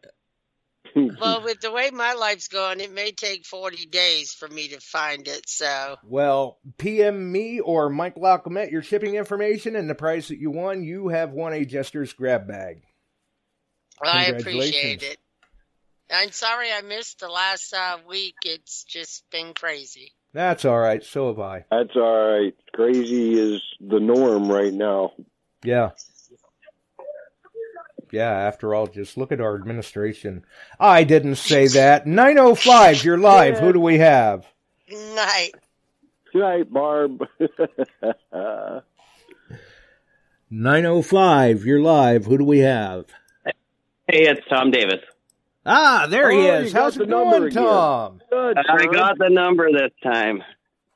[0.94, 4.80] well, with the way my life's going, it may take 40 days for me to
[4.80, 5.48] find it.
[5.48, 10.50] So, Well, PM me or Mike Lockemet your shipping information and the price that you
[10.50, 10.82] won.
[10.84, 12.82] You have won a Jester's grab bag.
[14.02, 15.18] I appreciate it.
[16.10, 18.34] I'm sorry I missed the last uh, week.
[18.44, 20.12] It's just been crazy.
[20.34, 21.02] That's all right.
[21.04, 21.64] So have I.
[21.70, 22.54] That's all right.
[22.74, 25.12] Crazy is the norm right now.
[25.64, 25.90] Yeah.
[28.12, 30.44] Yeah, after all, just look at our administration.
[30.78, 32.06] I didn't say that.
[32.06, 33.58] 905, you're live.
[33.58, 34.46] Who do we have?
[34.90, 35.52] Night.
[36.32, 37.26] Good night, Barb.
[40.50, 42.26] 905, you're live.
[42.26, 43.06] Who do we have?
[43.44, 45.00] Hey, it's Tom Davis.
[45.64, 46.72] Ah, there he Oh, is.
[46.72, 47.50] How's it going.
[47.52, 48.20] Tom?
[48.28, 50.42] Good, I got the number this time.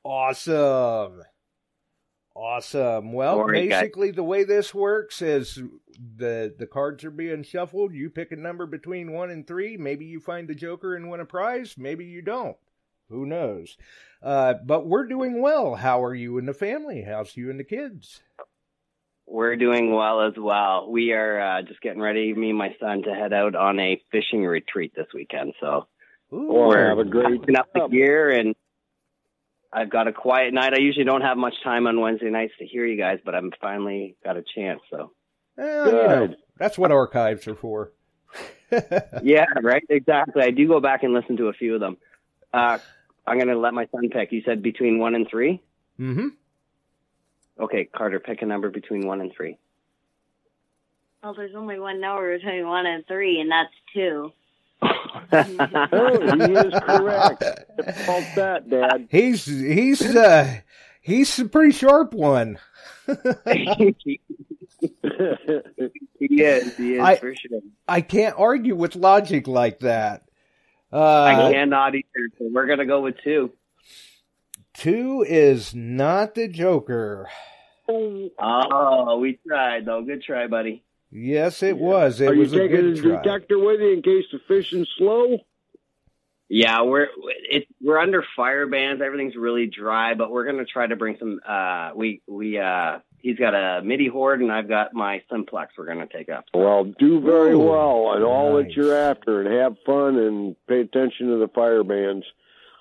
[0.04, 1.22] Awesome.
[2.36, 3.14] Awesome.
[3.14, 3.80] Well, All right, guys.
[3.80, 5.58] basically the way this works is
[6.16, 7.94] the the cards are being shuffled.
[7.94, 9.78] You pick a number between 1 and 3.
[9.78, 12.56] Maybe you find the joker and win a prize, maybe you don't.
[13.08, 13.78] Who knows?
[14.22, 15.76] Uh, but we're doing well.
[15.76, 17.04] How are you and the family?
[17.08, 18.20] How's you and the kids?
[19.26, 20.90] We're doing well as well.
[20.90, 24.00] We are uh, just getting ready, me and my son, to head out on a
[24.12, 25.54] fishing retreat this weekend.
[25.60, 25.86] So
[26.32, 26.52] Ooh.
[26.52, 28.54] We're have a great packing up the gear, and
[29.72, 30.72] I've got a quiet night.
[30.72, 33.52] I usually don't have much time on Wednesday nights to hear you guys, but I'm
[33.60, 34.80] finally got a chance.
[34.90, 35.12] So
[35.56, 36.36] Well, you know, Good.
[36.56, 37.92] that's what archives are for.
[39.22, 40.42] yeah, right, exactly.
[40.42, 41.96] I do go back and listen to a few of them.
[42.52, 42.78] Uh,
[43.26, 44.32] I'm gonna let my son pick.
[44.32, 45.62] You said between one and three.
[45.98, 46.28] mm-hmm.
[47.58, 49.56] Okay, Carter, pick a number between one and three.
[51.22, 54.32] Well, there's only one number between one and three, and that's two.
[55.32, 57.44] Oh, he is correct.
[58.04, 59.08] Fault that, Dad.
[59.10, 60.60] He's he's uh
[61.00, 62.58] he's a pretty sharp one.
[63.06, 64.18] he
[66.20, 66.76] is.
[66.76, 67.60] He is I- for sure.
[67.88, 70.22] I can't argue with logic like that.
[70.92, 72.28] Uh, I cannot either.
[72.38, 73.52] So we're gonna go with two.
[74.74, 77.28] Two is not the Joker.
[77.88, 80.02] Oh, we tried though.
[80.02, 80.82] Good try, buddy.
[81.10, 82.20] Yes, it was.
[82.20, 83.22] It Are you was a taking good a try.
[83.22, 85.38] detector with you in case the fishing's slow?
[86.48, 87.08] Yeah, we're
[87.50, 89.00] it, we're under fire bans.
[89.00, 91.40] Everything's really dry, but we're gonna try to bring some.
[91.46, 95.72] Uh, we we uh, he's got a Midi Hoard, and I've got my Simplex.
[95.76, 96.44] We're gonna take up.
[96.54, 98.66] Well, do very Ooh, well and all nice.
[98.66, 102.24] that you're after, and have fun and pay attention to the fire bans.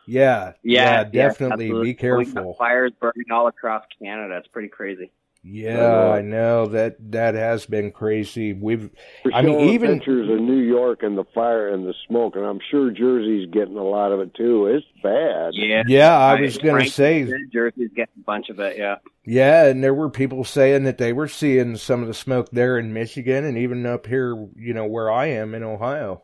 [0.07, 1.65] Yeah, Yeah, definitely.
[1.65, 1.65] absolutely.
[1.73, 2.53] Be We've careful.
[2.59, 4.38] fires burning all across Canada.
[4.38, 5.09] It's pretty crazy.
[5.48, 8.54] Yeah, uh, I know that that has been crazy.
[8.54, 8.89] We've,
[9.24, 12.43] We're I mean, even pictures of New York and the fire and the smoke, and
[12.43, 14.66] I'm sure Jersey's getting a lot of it too.
[14.66, 15.52] It's bad.
[15.54, 15.84] Yeah.
[15.86, 16.41] yeah, I Right.
[16.41, 18.76] was gonna say, Jersey's getting a bunch of it.
[18.80, 18.96] Yeah.
[19.24, 22.80] yeah, and there were people saying that they were seeing some of the smoke there
[22.80, 26.24] in Michigan and even up here, you know, where I am in Ohio.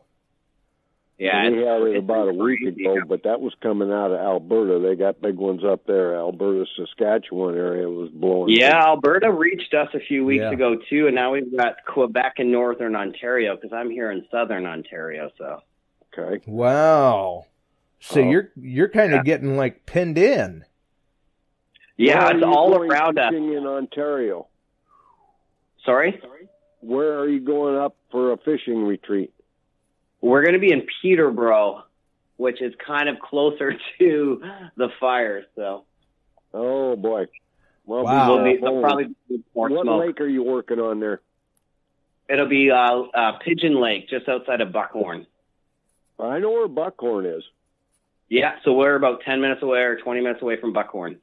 [1.24, 1.48] Yeah.
[1.50, 2.84] we had it about a week crazy.
[2.84, 4.80] ago, but that was coming out of Alberta.
[4.80, 6.16] They got big ones up there.
[6.16, 8.50] Alberta, Saskatchewan area was blowing.
[8.56, 10.50] Yeah, Alberta reached us a few weeks Yeah.
[10.52, 14.66] ago too, and now we've got Quebec and Northern Ontario because I'm here in Southern
[14.66, 15.30] Ontario.
[15.38, 15.62] So
[16.18, 16.42] Okay.
[16.50, 17.44] Wow.
[18.00, 18.28] So Oh.
[18.28, 20.64] you're you're kind of getting like pinned in.
[21.96, 23.32] yeah, Where it's all around us.
[23.32, 24.48] in Ontario.
[25.84, 26.18] Sorry.
[26.20, 26.48] Sorry,
[26.80, 29.31] Where are you going up for a fishing retreat?
[30.22, 31.84] We're going to be in Peterborough,
[32.38, 34.42] which is kind of closer to
[34.76, 35.44] the fire.
[35.56, 35.84] So
[36.54, 37.26] Oh boy.
[37.84, 38.28] Well, Wow.
[38.36, 40.00] we'll be be there'll probably be more what smoke.
[40.06, 41.20] lake are you working on there?
[42.28, 42.76] It'll be uh,
[43.14, 45.26] uh, Pigeon Lake, just outside of Buckhorn.
[46.18, 47.42] I know where Buckhorn is.
[48.28, 51.18] Yeah, so we're about ten minutes away or twenty minutes away from Buckhorn.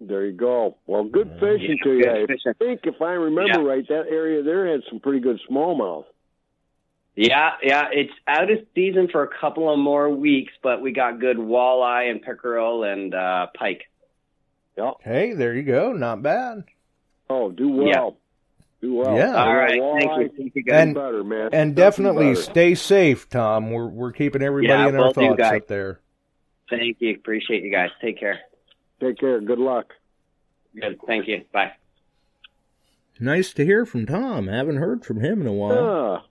[0.00, 0.76] There you go.
[0.86, 2.26] Well, good fishing Yeah, to good you.
[2.28, 2.52] fishing.
[2.52, 3.66] I think if I remember Yeah.
[3.68, 6.04] right, that area there had some pretty good smallmouth.
[7.18, 11.18] Yeah, yeah, it's out of season for a couple of more weeks, but we got
[11.18, 13.84] good walleye and pickerel and uh, pike.
[14.76, 14.90] Yeah.
[15.02, 15.92] Hey, there you go.
[15.94, 16.64] Not bad.
[17.30, 18.18] Oh, do well.
[18.82, 19.16] Do well.
[19.16, 19.34] Yeah.
[19.34, 19.80] All right.
[19.80, 20.36] Walleye, Thank you.
[20.36, 20.82] Thank you guys.
[20.82, 21.48] And- better, man.
[21.54, 22.42] And definitely better.
[22.42, 23.70] stay safe, Tom.
[23.70, 25.60] We're we're keeping everybody Yeah, in our will do, thoughts guys.
[25.62, 26.00] up there.
[26.68, 27.14] Thank you.
[27.14, 27.88] Appreciate you guys.
[28.02, 28.40] Take care.
[29.00, 29.40] Take care.
[29.40, 29.94] Good luck.
[30.78, 30.98] Good.
[31.06, 31.44] Thank you.
[31.50, 31.72] Bye.
[33.18, 34.48] Nice to hear from Tom.
[34.48, 35.72] Haven't heard from him in a while.
[35.78, 36.22] Ah, been a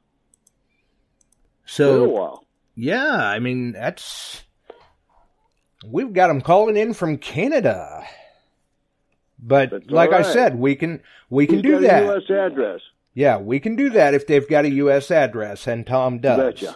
[1.65, 2.43] So
[2.75, 4.43] yeah, I mean that's
[5.85, 8.05] we've got them calling in from Canada.
[9.37, 12.03] But That's like all I said, we can we can He's do that.
[12.03, 12.29] U.S.
[12.29, 12.81] address.
[13.13, 15.09] Yeah, we can do that if they've got a U.S.
[15.09, 16.37] address, and Tom does.
[16.37, 16.75] Betcha.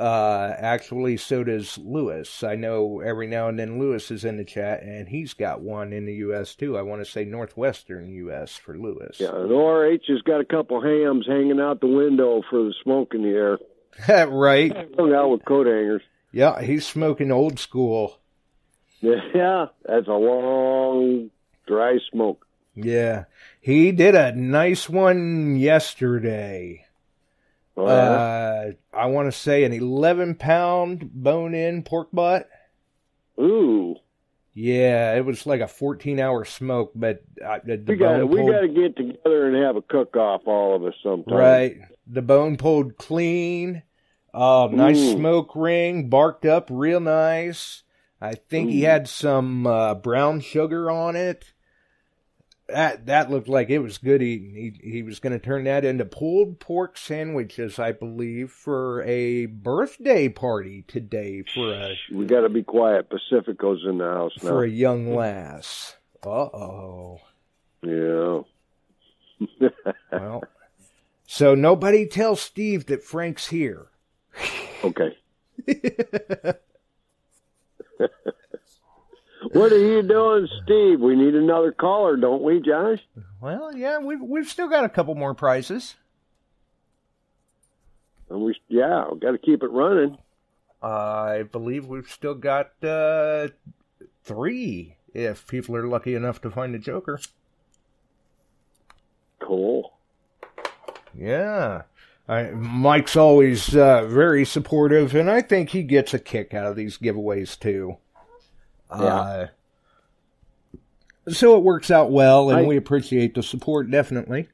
[0.00, 2.42] Uh, actually, so does Lewis.
[2.42, 5.92] I know every now and then Lewis is in the chat, and he's got one
[5.92, 6.54] in the U.S.
[6.54, 6.78] too.
[6.78, 8.56] I want to say northwestern U.S.
[8.56, 9.18] for Lewis.
[9.20, 13.12] Yeah, and ORH has got a couple hams hanging out the window for the smoke
[13.14, 13.58] in the air.
[14.26, 14.74] right.
[14.96, 16.00] Hung out with coat hangers.
[16.32, 18.20] Yeah, he's smoking old school.
[19.02, 21.30] Yeah, that's a long,
[21.66, 22.46] dry smoke.
[22.74, 23.24] Yeah,
[23.60, 26.86] he did a nice one yesterday.
[27.80, 27.92] Oh, yeah?
[27.92, 32.48] Uh, I want to say an 11 pound bone in pork butt.
[33.40, 33.96] Ooh,
[34.52, 38.60] Yeah, it was like a 14 hour smoke, but uh, the, we got we got
[38.60, 41.34] to get together and have a cook off, all of us sometime.
[41.34, 41.76] right.
[42.06, 43.82] The bone pulled clean.
[44.34, 45.16] Uh, nice Ooh.
[45.16, 47.82] smoke ring, barked up real nice.
[48.20, 51.52] I think he had some uh, brown sugar on it.
[52.72, 54.54] That that looked like it was good eating.
[54.82, 59.46] He he was going to turn that into pulled pork sandwiches, I believe, for a
[59.46, 63.10] birthday party today for a We got to be quiet.
[63.10, 64.48] Pacifico's in the house now.
[64.50, 65.96] for a young lass.
[66.22, 67.20] Uh oh.
[67.82, 68.40] Yeah.
[70.12, 70.42] Well,
[71.26, 73.86] so nobody tell Steve that Frank's here.
[74.84, 75.16] okay.
[79.52, 81.00] What are you doing, Steve?
[81.00, 82.98] We need another caller, don't we, Josh?
[83.40, 85.96] Well, yeah, we've we've still got a couple more prizes.
[88.28, 90.18] And we, yeah, we got to keep it running.
[90.82, 93.48] I believe we've still got uh,
[94.22, 97.20] three if people are lucky enough to find a Joker.
[99.40, 99.92] Cool.
[101.14, 101.82] Yeah.
[102.28, 106.76] I, Mike's always uh, very supportive, and I think he gets a kick out of
[106.76, 107.96] these giveaways too.
[108.90, 109.46] Uh,
[111.28, 114.48] so it works out well, and I- we appreciate the support definitely.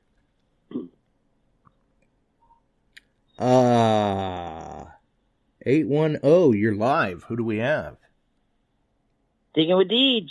[3.39, 4.85] Uh,
[5.65, 7.25] 810, you're live.
[7.25, 7.97] Who do we have?
[9.55, 10.29] Digging with Deej.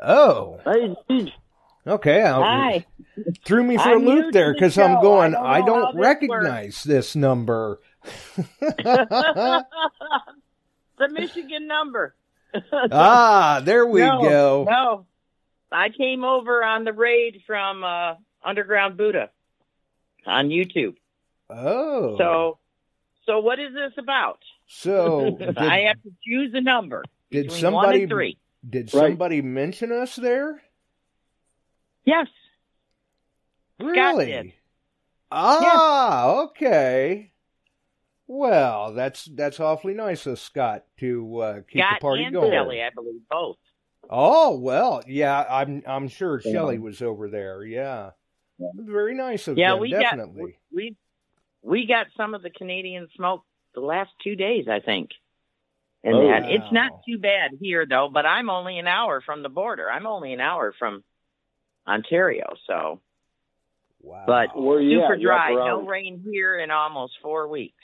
[0.00, 0.60] Oh.
[0.64, 1.32] Hey, Deej.
[1.86, 2.22] Okay.
[2.22, 2.86] I'll- Hi.
[3.44, 4.84] Threw me for a I'm new loop there because show.
[4.84, 7.80] I'm going, I don't I don't, how this recognize this number.
[8.60, 9.64] the
[11.10, 12.14] Michigan number.
[12.92, 14.66] ah, there we no, go.
[14.68, 15.06] No,
[15.70, 19.30] I came over on the raid from uh, Underground Buddha
[20.26, 20.96] on YouTube.
[21.50, 22.16] Oh.
[22.18, 22.58] So,
[23.26, 24.38] so what is this about?
[24.66, 28.38] So, did, I have to choose a number did between one somebody and three.
[28.68, 29.10] did Right.
[29.10, 30.62] somebody mention us there?
[32.04, 32.26] Yes.
[33.80, 34.26] Really?
[34.26, 34.52] did.
[35.30, 37.32] Ah, okay.
[38.30, 42.52] Well, that's that's awfully nice of Scott to uh, keep Scott the party and going.
[42.52, 43.56] Shelley, I believe, both.
[44.10, 46.52] Oh well, yeah, I'm I'm sure Yeah.
[46.52, 47.64] Shelley was over there.
[47.64, 48.10] Yeah,
[48.74, 50.52] very nice of Yeah, them, we definitely.
[50.52, 50.96] got we
[51.62, 55.10] we got some of the Canadian smoke the last two days, I think.
[56.04, 59.42] And Oh, that it's not too bad here though, but I'm only an hour from
[59.42, 59.90] the border.
[59.90, 61.02] I'm only an hour from
[61.86, 63.00] Ontario, so
[64.00, 64.24] wow.
[64.26, 65.20] but Where you super at?
[65.20, 67.74] Dry, no rain here in almost four weeks.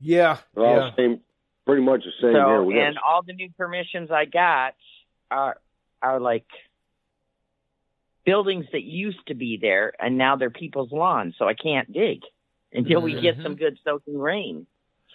[0.00, 0.90] Yeah, We're all yeah.
[0.96, 1.20] same,
[1.66, 2.60] pretty much the same here.
[2.60, 4.74] So We got and all the new permissions I got
[5.30, 5.58] are
[6.02, 6.46] are like
[8.24, 12.20] buildings that used to be there and now they're people's lawns, so I can't dig
[12.72, 14.66] until we get some good soaking rain.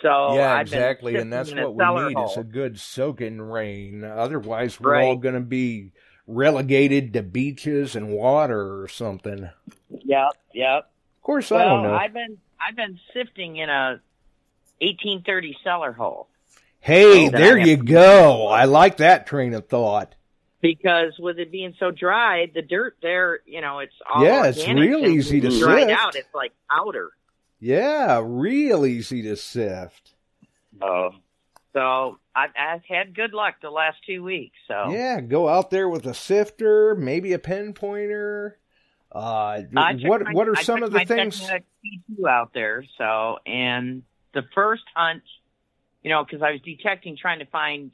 [0.01, 0.33] So Mm-hmm.
[0.35, 2.79] yeah, I've exactly, and that's sitting in a what we cellar need is a good
[2.79, 4.03] soaking rain.
[4.03, 5.07] Otherwise, we're Right.
[5.07, 5.91] all going to be
[6.27, 9.45] relegated to beaches and water or something.
[9.45, 9.51] Of
[10.53, 11.95] Yep, Of course, well, I don't know.
[11.95, 14.01] I've been I've been sifting in a
[14.81, 16.27] 1830 cellar hole
[16.79, 18.45] Hey, Oh, there you go.
[18.47, 20.13] I like that train of thought.
[20.61, 24.67] because with it being so dry, the dirt there, you know, it's all Yeah, it's
[24.67, 25.99] real easy to dried sift.
[25.99, 26.15] out.
[26.15, 27.09] It's like powder.
[27.59, 30.13] Yeah, real easy to sift.
[30.79, 31.09] Oh,
[31.73, 34.55] so I've, I've had good luck the last two weeks.
[34.67, 38.53] So Yeah, go out there with a sifter, maybe a pinpointer.
[39.11, 41.41] Uh, what my- what are I some of the things?
[41.41, 42.83] P2 out there?
[42.99, 44.03] So, and
[44.35, 45.23] the first hunt,
[46.03, 47.91] you know, because I was detecting, trying to find,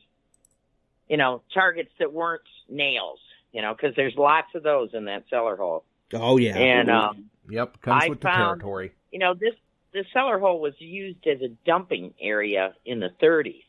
[1.07, 3.19] you know, targets that weren't nails,
[3.53, 5.85] you know, because there's lots of those in that cellar hole.
[6.13, 6.57] Oh yeah.
[6.57, 8.91] And um, yep, comes I with the found- territory.
[9.13, 9.53] you know this
[9.93, 13.63] the cellar hole was used as a dumping area in the 30s.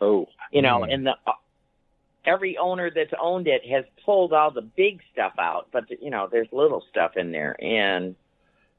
[0.00, 0.94] Oh, You know, Mm.
[0.94, 1.32] and the uh,
[2.24, 6.28] every owner that's owned it has pulled all the big stuff out, but you know,
[6.30, 7.56] there's little stuff in there.
[7.62, 8.14] And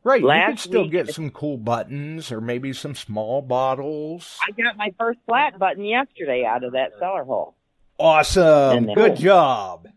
[0.03, 4.39] Right, you last could still week- get some cool buttons or maybe some small bottles.
[4.47, 7.55] I got my first flat button yesterday out of that cellar hole.
[7.97, 8.93] Awesome.
[8.93, 9.87] Good job.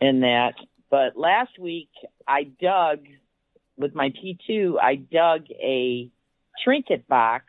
[0.00, 0.54] in that.
[0.90, 1.90] But last week
[2.26, 3.00] I dug
[3.76, 6.08] with my T2, I dug a
[6.64, 7.44] trinket box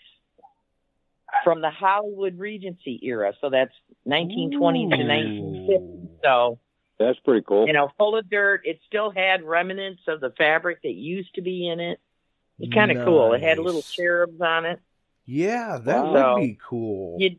[1.44, 3.34] from the Hollywood Regency era.
[3.42, 3.74] So that's
[4.04, 6.20] 1920 to 1950.
[6.24, 6.60] So,
[7.00, 7.66] that's pretty cool.
[7.68, 8.62] you know, full of dirt.
[8.66, 12.00] It still had remnants of the fabric that used to be in it.
[12.60, 13.34] It's kind of cool.
[13.34, 14.80] It had little cherubs on it.
[15.26, 16.36] Yeah, that Wow.
[16.36, 17.16] would be cool.
[17.20, 17.38] You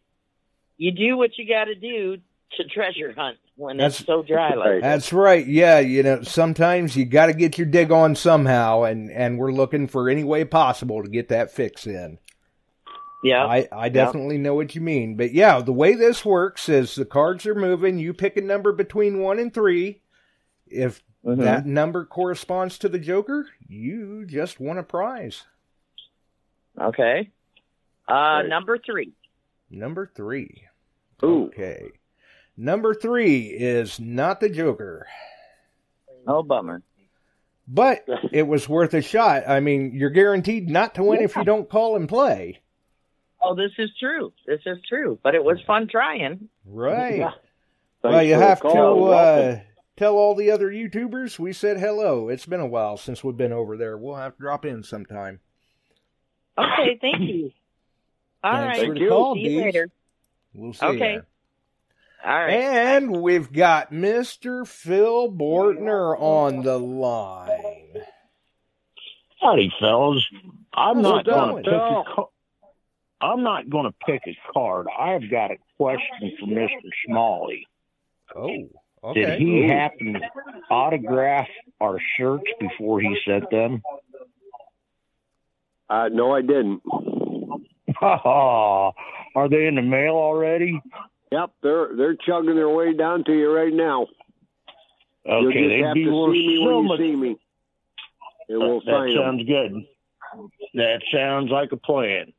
[0.78, 2.16] you do what you got to do
[2.52, 4.80] to treasure hunt when That's- it's so dry like that.
[4.80, 5.46] That's right.
[5.46, 9.52] Yeah, you know, sometimes you got to get your dig on somehow, and and we're
[9.52, 12.18] looking for any way possible to get that fix in.
[13.22, 15.16] Yeah, I I definitely know what you mean.
[15.16, 17.98] But yeah, the way this works is the cards are moving.
[17.98, 20.00] You pick a number between one and three.
[20.66, 21.38] If Mhm.
[21.38, 25.44] that number corresponds to the Joker, you just won a prize.
[26.80, 27.30] Okay.
[28.08, 29.12] Uh, number three.
[29.70, 30.64] Number three.
[31.22, 31.44] Ooh.
[31.46, 31.90] Okay.
[32.56, 35.06] Number three is not the Joker.
[36.26, 36.82] Oh, bummer.
[37.68, 39.44] But it was worth a shot.
[39.46, 42.60] I mean, you're guaranteed not to win if you don't call and play.
[43.43, 44.32] Oh, this is true.
[44.47, 45.18] This is true.
[45.22, 46.49] But it was fun trying.
[46.66, 47.18] Right.
[47.18, 47.30] Yeah.
[48.03, 49.07] well, you have call.
[49.09, 49.61] to uh,
[49.97, 52.28] tell all the other YouTubers we said hello.
[52.28, 53.97] It's been a while since we've been over there.
[53.97, 55.41] We'll have to drop in sometime.
[56.59, 57.51] Okay, thank you.
[58.45, 58.88] All Thanks right.
[58.88, 59.09] for the you.
[59.09, 59.88] call, See you later.
[60.55, 61.14] We'll see Okay.
[61.14, 61.20] ya.
[62.24, 62.51] All right.
[62.53, 64.66] And we've got Mr.
[64.66, 67.95] Phil Bortner on the line.
[69.41, 70.26] Howdy, fellas.
[70.74, 71.64] I'm How's not going going?
[71.64, 72.24] to pick a ca-
[73.20, 74.86] I'm not going to pick a card.
[74.98, 76.68] I've got a question for Mr.
[77.06, 77.66] Smalley.
[78.34, 78.68] Oh,
[79.04, 79.20] okay.
[79.22, 80.20] Did he happen to
[80.70, 81.48] autograph
[81.80, 83.82] our shirts before he sent them?
[85.88, 86.82] Uh, no, I didn't.
[88.00, 90.80] Are they in the mail already?
[91.32, 94.06] Yep, they're they're chugging their way down to you right now.
[95.28, 96.98] Okay, they'd have be to worth see me so when much.
[97.00, 97.36] you see me,
[98.48, 99.16] and we'll that sign 'em.
[99.16, 99.72] sounds good.
[100.74, 102.32] That sounds like a plan.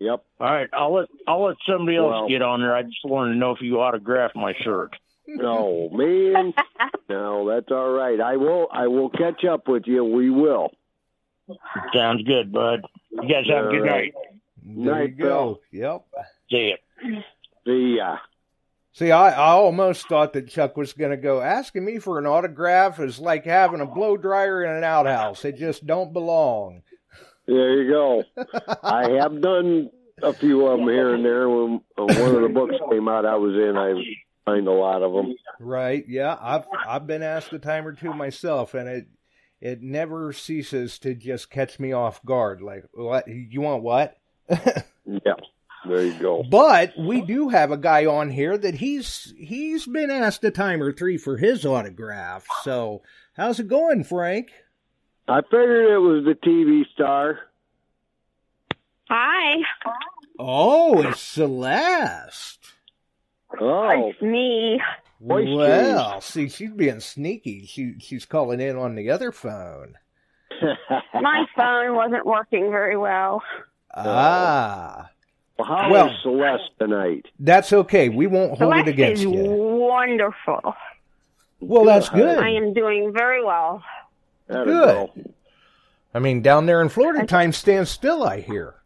[0.00, 0.24] Yep.
[0.40, 2.74] All right, I'll let I'll let somebody else Well- get on there.
[2.74, 4.94] I just wanted to know if you autographed my shirt.
[5.26, 6.52] No, man.
[7.08, 8.20] no, that's all right.
[8.20, 8.68] I will.
[8.70, 10.04] I will catch up with you.
[10.04, 10.70] We will.
[11.94, 12.82] Sounds good, bud.
[13.10, 14.12] You guys have a good All right.
[14.12, 14.14] night.
[14.66, 15.60] There Night, you go.
[15.72, 16.04] Yep.
[16.50, 17.16] See ya.
[17.66, 18.16] See ya.
[18.92, 22.26] See, I, I almost thought that Chuck was going to go asking me for an
[22.26, 25.44] autograph is like having a blow dryer in an outhouse.
[25.44, 26.82] It just don't belong.
[27.46, 28.24] There you go.
[28.82, 29.90] I have done
[30.22, 31.48] a few of them here and there.
[31.48, 33.76] When one of the books came out, I was in.
[33.76, 33.92] I
[34.50, 35.34] signed a lot of them.
[35.60, 36.04] Right?
[36.08, 39.06] Yeah, I've I've been asked a time or two myself, and it
[39.60, 42.60] it never ceases to just catch me off guard.
[42.60, 43.26] Like, what?
[43.28, 44.16] You want what?
[45.06, 45.34] Yeah.
[45.86, 46.42] There you go.
[46.42, 50.82] But we do have a guy on here that he's he's been asked a time
[50.82, 52.46] or three for his autograph.
[52.62, 53.02] So
[53.36, 54.50] how's it going, Frank?
[55.28, 57.38] I figured it was the TV star.
[59.08, 59.60] Hi,
[60.38, 62.58] Oh, it's Celeste.
[63.60, 64.80] Oh, it's me.
[65.20, 67.66] Well, see, she's being sneaky.
[67.66, 69.94] She she's calling in on the other phone.
[71.14, 73.42] My phone wasn't working very well.
[73.94, 75.10] Ah,
[75.58, 77.26] Well, how Well- is Celeste tonight?
[77.38, 78.08] that's okay.
[78.08, 79.44] We won't hold Celeste it against is you.
[79.44, 80.74] wonderful.
[81.60, 82.38] Well, that's good.
[82.38, 83.82] I am doing very well.
[84.46, 85.34] There Good.
[86.12, 88.22] I mean, down there in Florida, time stands still.
[88.22, 88.76] I hear.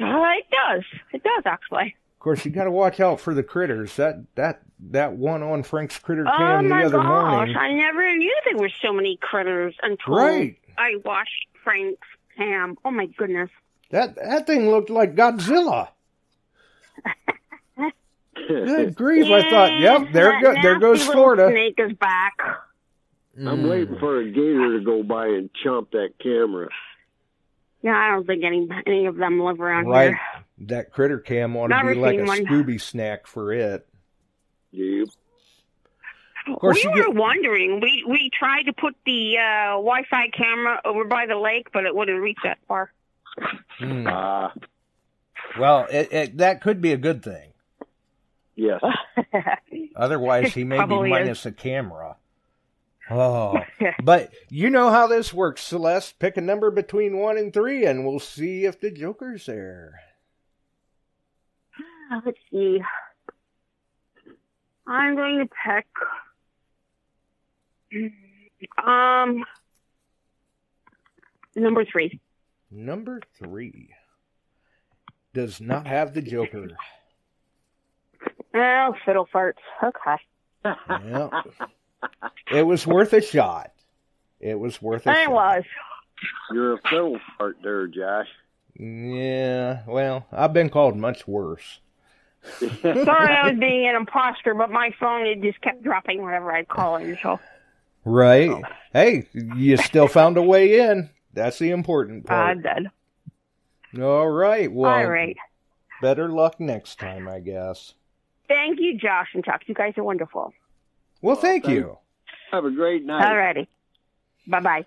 [0.00, 0.84] Uh, it does.
[1.12, 1.94] It does actually.
[2.14, 3.96] Of course, you got to watch out for the critters.
[3.96, 7.06] That that that one on Frank's critter Oh cam the my other gosh!
[7.46, 7.56] morning.
[7.56, 10.56] I never knew there were so many critters until Right.
[10.76, 12.76] I watched Frank's cam.
[12.84, 13.50] Oh my goodness!
[13.90, 15.88] That that thing looked like Godzilla.
[18.48, 19.30] Good grief!
[19.30, 21.48] I thought, yep, there go, there goes Florida.
[21.50, 22.34] Snake is back.
[23.38, 26.68] I'm waiting for a gator to go by and chomp that camera.
[27.82, 30.20] Yeah, I don't think any any of them live around Right, here.
[30.68, 32.44] that critter cam ought to be like a one.
[32.44, 33.86] Scooby snack for it.
[34.70, 35.08] Yep.
[36.48, 37.80] Of course, we were get wondering.
[37.80, 41.94] We we tried to put the uh, Wi-Fi camera over by the lake, but it
[41.94, 42.92] wouldn't reach that far.
[43.78, 44.06] Hmm.
[44.06, 44.52] Ah,
[45.58, 47.52] well, it, it, that could be a good thing.
[48.54, 48.80] yes.
[49.96, 51.12] Otherwise, he may be Probably is.
[51.12, 52.16] minus a camera.
[53.12, 53.58] Oh,
[54.02, 56.18] but you know how this works, Celeste.
[56.18, 60.00] Pick a number between one and three, and we'll see if the Joker's there.
[62.10, 62.80] Uh, Let's see.
[64.86, 65.48] I'm going to
[67.92, 68.12] pick
[68.86, 69.44] um
[71.54, 72.18] number three.
[72.70, 73.90] Number three
[75.34, 76.68] does not have the Joker.
[78.54, 79.54] Oh, fiddle farts.
[79.82, 80.16] Okay.
[80.64, 81.28] Yeah.
[82.50, 83.72] It was worth a shot.
[84.40, 85.32] It was worth a It shot.
[85.32, 85.64] was.
[86.52, 88.28] You're a fiddle fart there, Josh.
[88.78, 91.80] Yeah, well, I've been called much worse.
[92.58, 96.68] Sorry, I was being an imposter, but my phone it just kept dropping whenever I'd
[96.68, 97.16] call in.
[97.22, 97.38] So
[98.04, 98.50] Right.
[98.92, 101.10] Hey, you still found a way in.
[101.32, 102.58] That's the important part.
[102.58, 102.82] I part.
[103.92, 104.02] did.
[104.02, 104.72] All right.
[104.72, 105.36] Well, All right.
[106.00, 107.94] better luck next time, I guess.
[108.48, 109.62] Thank you, Josh and Chuck.
[109.66, 110.52] You guys are wonderful.
[111.22, 111.98] Well, thank thank- you.
[112.50, 113.24] Have a great night.
[113.26, 113.66] All righty.
[114.46, 114.86] Bye bye.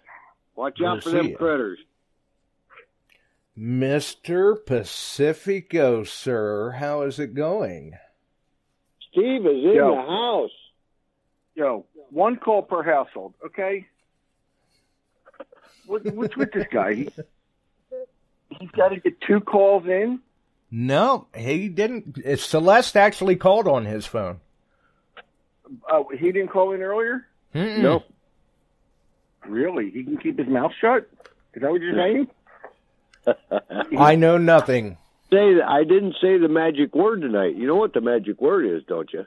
[0.56, 1.38] Watch We'll out for them ya.
[1.38, 1.80] critters.
[3.58, 4.64] Mr.
[4.66, 7.94] Pacifico, sir, how is it going?
[9.12, 9.96] Steve is in Yo.
[9.96, 10.52] the house.
[11.56, 13.86] Yo, one call per household, okay?
[15.86, 16.94] What, what's with this guy?
[16.96, 17.10] He,
[18.60, 20.20] he's got to get two calls in.
[20.70, 22.18] No, he didn't.
[22.40, 24.42] Celeste actually called on his phone.
[25.90, 27.26] Oh, he didn't call in earlier.
[27.54, 27.80] Mm-mm.
[27.80, 28.04] Nope.
[29.48, 29.92] Really?
[29.92, 31.10] He can keep his mouth shut?
[31.54, 32.28] Is that what you're saying?
[33.98, 34.98] I know nothing.
[35.32, 37.56] Say that I didn't say the magic word tonight.
[37.56, 39.26] You know what the magic word is, don't you?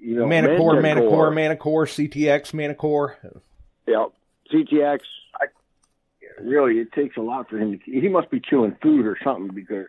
[0.00, 1.30] You know, Manicore, Manticore.
[1.30, 3.16] Manicore, Manticore, CTX, Manticore.
[3.86, 4.06] Yeah,
[4.52, 5.00] CTX.
[6.40, 7.84] Really, it takes a lot for him to.
[7.90, 9.86] He must be chewing food or something because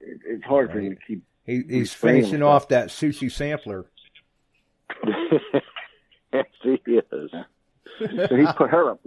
[0.00, 1.22] it, it's hard for him to keep.
[1.46, 2.62] He, he's finishing himself.
[2.62, 3.86] off that sushi sampler.
[6.32, 7.30] yes, he is.
[8.00, 9.00] So he put her up.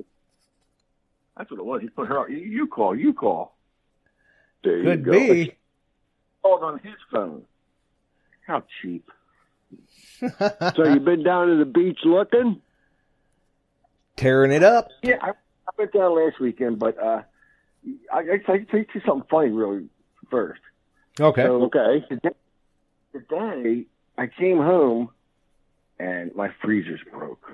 [1.37, 1.81] That's what it was.
[1.81, 2.29] He put her up.
[2.29, 2.95] You, call.
[2.95, 3.57] You call.
[4.63, 5.11] There Could you go.
[5.11, 5.53] be.
[6.41, 7.43] Called on his phone.
[8.47, 9.09] How cheap.
[10.75, 12.61] So you've been down to the beach looking?
[14.17, 14.89] Tearing it up.
[15.01, 17.21] Yeah, I, I went down last weekend, but uh,
[18.11, 19.85] I, I, I you something funny really
[20.29, 20.59] first.
[21.19, 21.43] Okay.
[21.43, 22.05] So Okay.
[22.09, 22.29] today,
[23.13, 23.85] today
[24.17, 25.09] I came home
[25.99, 27.51] and my freezer's broke.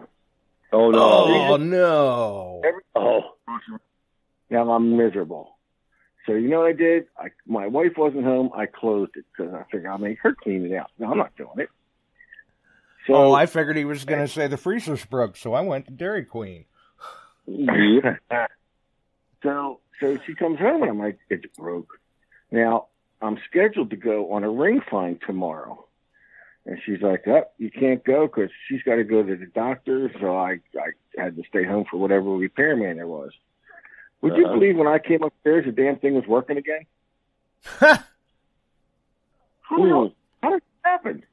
[0.71, 1.51] Oh no.
[1.53, 2.61] Oh, no.
[2.65, 3.21] Every, Oh.
[4.49, 5.57] now I'm miserable.
[6.25, 7.05] So you know what I did?
[7.17, 8.49] I my wife wasn't home.
[8.55, 10.89] I closed it because I figured I'll make her clean it out.
[10.97, 11.69] No, I'm not doing it.
[13.07, 15.85] So oh, I figured he was going to say the freezer's broke, so I went
[15.85, 16.65] to Dairy Queen.
[17.45, 18.17] yeah.
[19.43, 21.99] so so she comes home and I'm like, it's broke.
[22.51, 22.87] Now
[23.21, 25.85] I'm scheduled to go on a ring find tomorrow,
[26.65, 30.11] and she's like, oh, you can't go because she's got to go to the doctor.
[30.19, 33.31] So I I had to stay home for whatever repairman there was.
[34.21, 34.53] Would you Uh-huh.
[34.55, 36.85] believe when I came upstairs, the damn thing was working again?
[39.61, 40.11] How, the
[40.43, 41.23] how did that happen?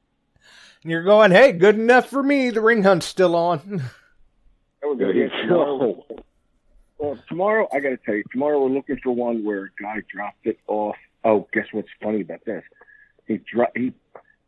[0.81, 2.49] And you're going, hey, good enough for me.
[2.49, 3.83] The ring hunt's still on.
[4.81, 5.31] That was good.
[5.49, 6.05] go.
[6.99, 10.03] Well, tomorrow, I got to tell you, tomorrow we're looking for one where a guy
[10.09, 10.95] dropped it off.
[11.23, 12.63] Oh, guess what's funny about this?
[13.27, 13.93] He dropped, he,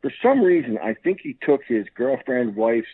[0.01, 2.87] for some reason, I think he took his girlfriend, wife's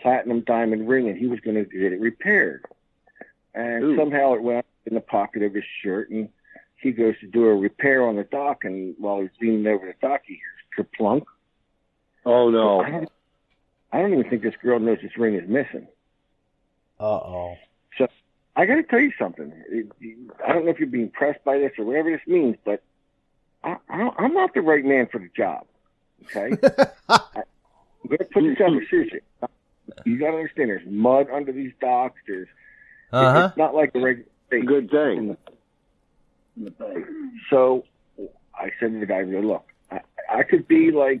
[0.00, 2.64] platinum diamond ring and he was going to get it repaired.
[3.54, 3.96] And Ooh.
[3.96, 6.28] somehow it went in the pocket of his shirt and
[6.76, 10.06] he goes to do a repair on the dock and while he's leaning over the
[10.06, 11.24] dock, he hears kerplunk.
[12.26, 12.80] Oh no.
[12.80, 13.08] I don't,
[13.92, 15.86] I don't even think this girl knows this ring is missing.
[16.98, 17.54] Uh-oh.
[17.96, 18.08] So
[18.56, 19.52] I got to tell you something.
[20.46, 22.82] I don't know if you're being pressed by this or whatever this means, but
[23.64, 25.64] I, I, I'm not the right man for the job.
[26.24, 26.56] Okay,
[27.08, 29.20] I, I'm going to put this out there seriously.
[30.04, 30.70] You got to understand.
[30.70, 32.20] There's mud under these docks.
[32.26, 32.48] There's
[33.12, 33.48] Uh-huh.
[33.48, 34.66] it's not like a regular state.
[34.66, 35.28] Good in thing.
[35.28, 35.36] the,
[36.56, 36.94] in the bay.
[37.50, 37.84] So
[38.54, 40.00] I said to the guy, "Look, I,
[40.30, 41.20] I could be like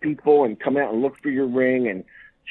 [0.00, 2.04] people and come out and look for your ring and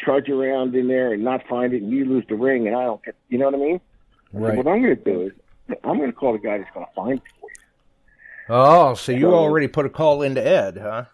[0.03, 2.83] trudge around in there and not find it, and you lose the ring, and I
[2.83, 3.15] don't get.
[3.29, 3.75] You know what I mean?
[3.75, 4.57] I said, Right.
[4.57, 6.91] What I'm going to do is I'm going to call the guy that's going to
[6.93, 7.34] find it for you.
[8.49, 11.05] Oh, so you So- already put a call into Ed, huh?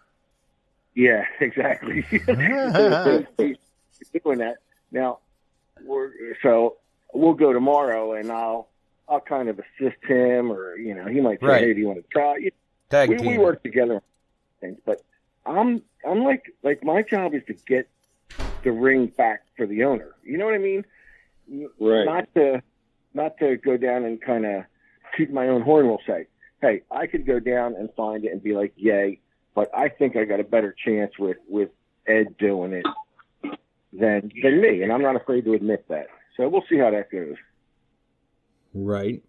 [0.94, 2.02] Yeah, exactly.
[2.10, 2.20] He's
[4.24, 4.56] doing that
[4.90, 5.18] now.
[5.84, 6.10] We're
[6.42, 6.76] so
[7.14, 8.68] we'll go tomorrow, and I'll
[9.08, 11.62] I'll kind of assist him, or you know, he might say, Right.
[11.62, 12.50] "Hey, do you want to try?" You-
[12.90, 13.26] Tag we, team.
[13.26, 14.00] we work together on
[14.60, 15.00] things, but
[15.46, 17.88] I'm I'm like like my job is to get
[18.62, 20.10] the ring back for the owner.
[20.22, 20.84] You know what I mean?
[21.80, 22.04] Right.
[22.04, 22.62] Not to
[23.14, 24.64] not to go down and kind of
[25.16, 25.86] toot my own horn.
[25.88, 26.26] We'll say,
[26.62, 29.20] hey, I could go down and find it and be like, yay,
[29.54, 31.68] but I think I got a better chance with with
[32.06, 32.86] Ed doing it.
[33.92, 36.06] than than me, and I'm not afraid to admit that.
[36.36, 37.34] So we'll see how that goes.
[38.72, 39.22] Right.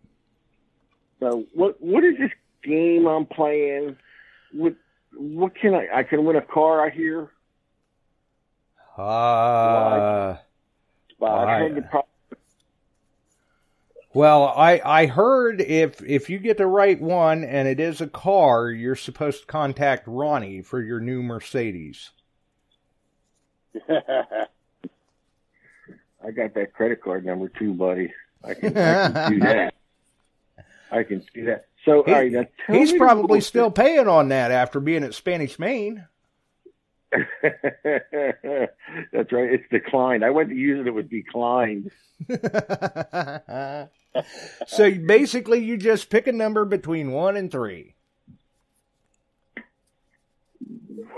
[1.20, 2.32] So what what is this
[2.64, 3.98] game I'm playing?
[4.54, 4.76] What
[5.18, 6.86] what can I I can win a car?
[6.86, 7.30] I hear.
[8.98, 10.38] Uh,
[11.20, 11.82] But I I- heard the
[14.14, 18.08] well, I I heard if if you get the right one and it is a
[18.08, 22.12] car, you're supposed to contact Ronnie for your new Mercedes.
[26.26, 28.14] I got that credit card number too, buddy.
[28.44, 29.74] I can, I can do that.
[30.92, 31.66] I can do that.
[31.86, 35.14] So, He- all right, now tell he's probably still paying on that after being at
[35.14, 36.06] Spanish Main.
[39.12, 39.54] That's right.
[39.54, 40.26] It's declined.
[40.26, 40.88] I went to use it.
[40.88, 41.92] It was declined.
[44.68, 47.96] so basically, you just pick a number between one and three.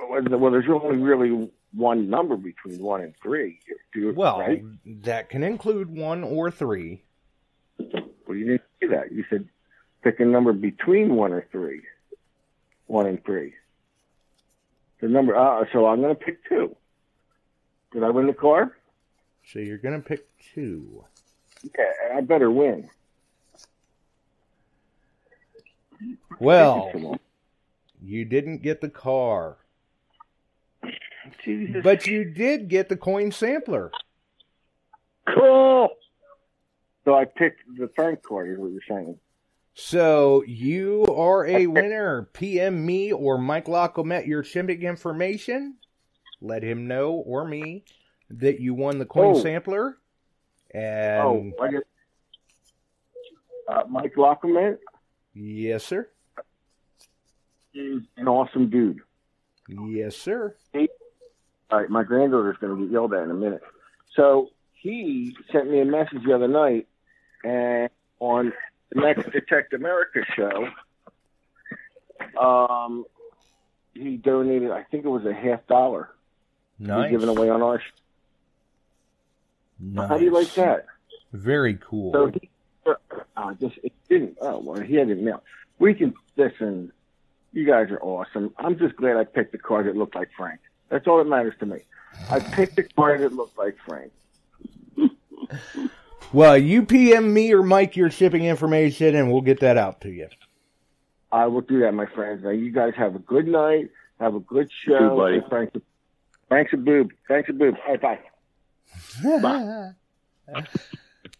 [0.09, 3.59] Well, there's only really one number between one and three.
[3.95, 4.63] Well, right?
[5.03, 7.03] that can include one or three.
[7.77, 9.11] Well, you didn't say that.
[9.11, 9.47] You said
[10.03, 11.81] pick a number between one or three.
[12.87, 13.53] One and three.
[15.01, 15.35] The number.
[15.35, 16.75] Uh, so I'm going to pick two.
[17.91, 18.75] Did I win the car?
[19.45, 21.03] So you're going to pick two.
[21.65, 22.89] Okay, I better win.
[26.39, 27.19] Well,
[28.01, 29.57] you didn't get the car.
[31.83, 33.91] But you did get the coin sampler.
[35.27, 35.89] Cool.
[37.03, 38.51] So I picked the Frank card.
[38.51, 39.17] Is what you're saying?
[39.77, 42.29] So you are a winner.
[42.33, 45.75] PM me or Mike Lockomet your shipping information.
[46.41, 47.83] Let him know or me
[48.29, 49.39] that you won the coin Oh.
[49.41, 49.97] sampler.
[50.73, 51.83] oh, And I get
[53.67, 54.77] uh, Mike Lockerman.
[55.33, 56.09] yes, sir.
[57.73, 58.99] He's an awesome dude.
[59.67, 60.55] Yes, sir.
[60.73, 63.61] All right, my granddaughter's going to get yelled at in a minute.
[64.15, 66.87] So he sent me a message the other night,
[67.43, 68.53] and on
[68.95, 70.69] next Detect America show,
[72.39, 73.05] um,
[73.93, 74.71] he donated.
[74.71, 76.09] I think it was a half dollar.
[76.79, 77.09] Nice.
[77.09, 77.79] He's giving away on our.
[77.79, 77.85] Show.
[79.79, 80.09] Nice.
[80.09, 80.85] How do you like that?
[81.33, 82.13] Very cool.
[82.13, 82.49] So he,
[83.35, 84.37] uh, just it didn't.
[84.41, 85.41] Oh well, he had it mailed.
[85.79, 86.91] We can listen.
[87.53, 88.53] You guys are awesome.
[88.57, 90.59] I'm just glad I picked the card that looked like Frank.
[90.89, 91.79] That's all that matters to me.
[92.29, 94.11] I picked the card that looked like Frank.
[96.33, 100.09] Well, you PM me or Mike your shipping information, and we'll get that out to
[100.09, 100.27] you.
[101.31, 102.43] I will do that, my friends.
[102.43, 103.89] Now you guys have a good night.
[104.19, 104.97] Have a good show.
[104.97, 105.37] too, buddy.
[105.37, 105.81] And Frank's a,
[106.47, 107.11] Frank's a boob.
[107.27, 107.75] Frank's a boob.
[107.85, 109.91] All right, bye.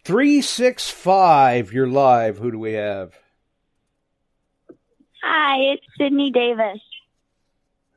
[0.04, 1.72] Three six five.
[1.72, 2.38] You're live.
[2.38, 3.14] Who do we have?
[5.22, 6.80] Hi, it's Sydney Davis.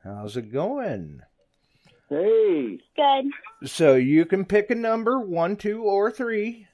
[0.02, 1.20] How's it going?
[2.08, 2.80] Hey.
[2.96, 3.68] Good.
[3.68, 6.66] So you can pick a number, one, two, or three,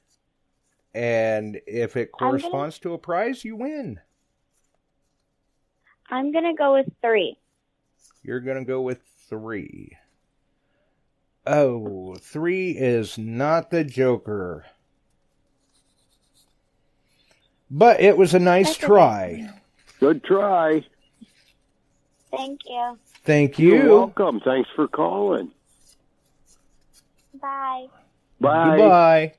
[0.96, 4.00] and if it gonna- corresponds to a prize, you win.
[6.08, 7.38] I'm gonna go with three.
[8.22, 9.96] You're gonna go with three.
[11.46, 14.64] Oh, three is not the Joker.
[17.70, 18.86] But it was a nice That's okay.
[18.86, 19.60] try.
[20.00, 20.84] Good try.
[22.30, 22.98] Thank you.
[23.24, 23.74] Thank you.
[23.74, 24.40] You're welcome.
[24.40, 25.50] Thanks for calling.
[27.40, 27.88] Bye.
[28.40, 28.76] Bye.
[28.76, 29.34] Goodbye.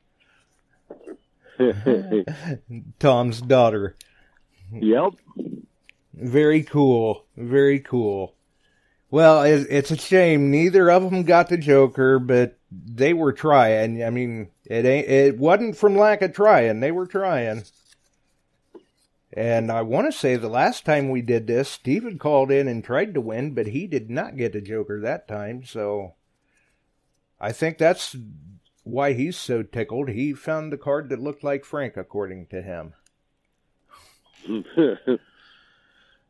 [3.00, 3.96] Tom's daughter.
[4.72, 5.14] Yep.
[6.14, 7.26] Very cool.
[7.36, 8.34] Very cool.
[9.10, 14.04] Well, it, it's a shame neither of them got the Joker, but they were trying.
[14.04, 15.08] I mean, it ain't.
[15.08, 16.82] It wasn't from lack of trying.
[16.82, 17.64] They were trying.
[19.32, 22.84] And I want to say the last time we did this, Steven called in and
[22.84, 25.64] tried to win, but he did not get the Joker that time.
[25.64, 26.16] So
[27.40, 28.16] I think that's
[28.88, 30.10] why he's so tickled.
[30.10, 32.94] He found the card that looked like Frank, according to him.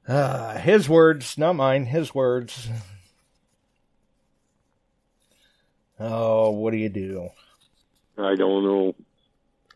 [0.07, 2.69] Uh, his words, not mine, his words.
[5.99, 7.29] Oh, what do you do?
[8.17, 8.95] I don't know.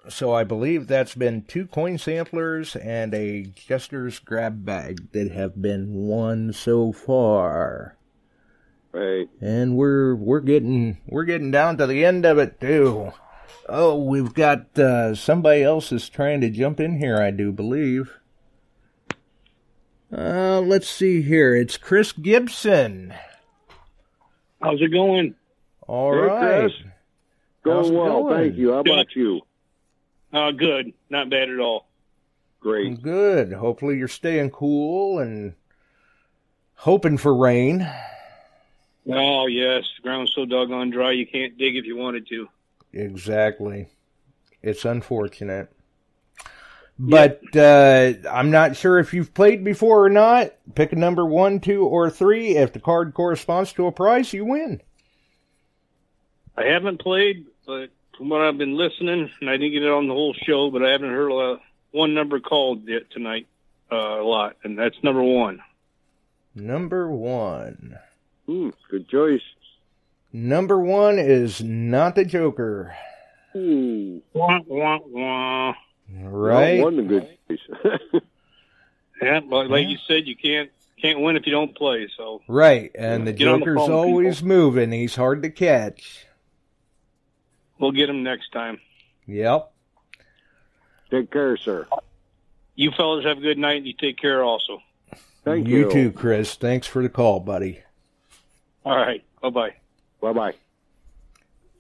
[0.10, 5.62] So I believe that's been two coin samplers and a Jester's grab bag that have
[5.62, 7.98] been won so far.
[8.92, 9.30] Right.
[9.40, 13.14] And we're we're getting we're getting down to the end of it too.
[13.70, 18.12] Oh, we've got uh, somebody else is trying to jump in here, I do believe.
[20.12, 21.56] Uh, let's see here.
[21.56, 23.14] It's Chris Gibson.
[24.62, 25.36] How's it going?
[25.88, 26.60] All Hey, right.
[26.62, 26.74] Chris.
[27.64, 28.36] How's Going well, going?
[28.36, 28.74] thank you.
[28.74, 29.42] How about you?
[30.34, 30.94] Uh, good.
[31.10, 31.88] Not bad at all.
[32.60, 33.02] Great.
[33.02, 33.54] Good.
[33.54, 35.54] Hopefully you're staying cool and
[36.76, 37.88] hoping for rain.
[39.08, 42.48] Oh yes, the ground's so doggone dry you can't dig if you wanted to.
[42.94, 43.88] Exactly.
[44.62, 45.72] It's unfortunate.
[47.00, 50.54] But uh, I'm not sure if you've played before or not.
[50.76, 52.58] Pick a number one, two, or three.
[52.58, 54.82] If the card corresponds to a price, you win.
[56.56, 60.08] I haven't played, but from what I've been listening, and I didn't get it on
[60.08, 61.58] the whole show, but I haven't heard uh,
[61.90, 63.48] one number called yet tonight
[63.92, 65.60] uh, a lot, and that's number one.
[66.54, 67.98] Number one.
[68.46, 69.42] Hmm, good choice.
[70.34, 72.96] Number one is not the Joker.
[73.54, 74.20] Hmm.
[74.34, 75.74] Wah, wah, wah.
[76.14, 76.82] Right?
[76.82, 78.22] One good choice.
[79.22, 82.10] Yeah, but like you said, you can't can't win if you don't play.
[82.18, 84.92] So Right, and the Get on the Joker's phone, always moving.
[84.92, 86.26] He's hard to catch.
[87.78, 88.80] we'll get him next time.
[89.28, 89.72] Yep.
[91.12, 91.88] Take care, sir.
[92.76, 94.82] You fellas have a good night, and you take care also.
[95.44, 95.80] Thank you.
[95.80, 95.92] you.
[95.92, 96.56] too, Chris.
[96.56, 97.82] Thanks for the call, buddy.
[98.86, 99.76] All right, bye bye.
[100.22, 100.54] Bye bye.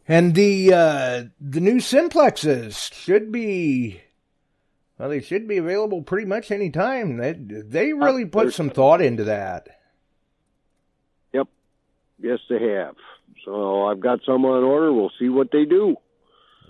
[0.08, 4.02] And the uh, the new simplexes should be
[5.02, 7.18] well, they should be available pretty much any time.
[7.18, 9.68] They they really put some thought into that.
[11.34, 11.48] Yep.
[12.20, 12.96] Yes, they have.
[13.44, 14.94] So I've got some on order.
[14.94, 15.96] We'll see what they do.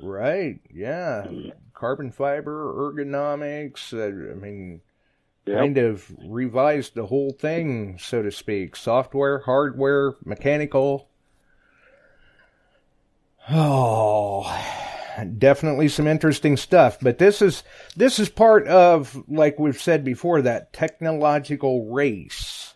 [0.02, 0.62] Right?
[0.74, 1.28] Yeah.
[1.74, 3.94] Carbon fiber, ergonomics.
[3.94, 4.80] Uh, I mean,
[5.46, 5.58] Yep.
[5.58, 8.76] kind of revised the whole thing, so to speak.
[8.76, 11.10] Software, hardware, mechanical.
[13.50, 14.44] Oh,
[15.38, 17.00] definitely some interesting stuff.
[17.02, 17.64] But this is
[17.96, 22.76] this is part of, like we've said before, that technological race.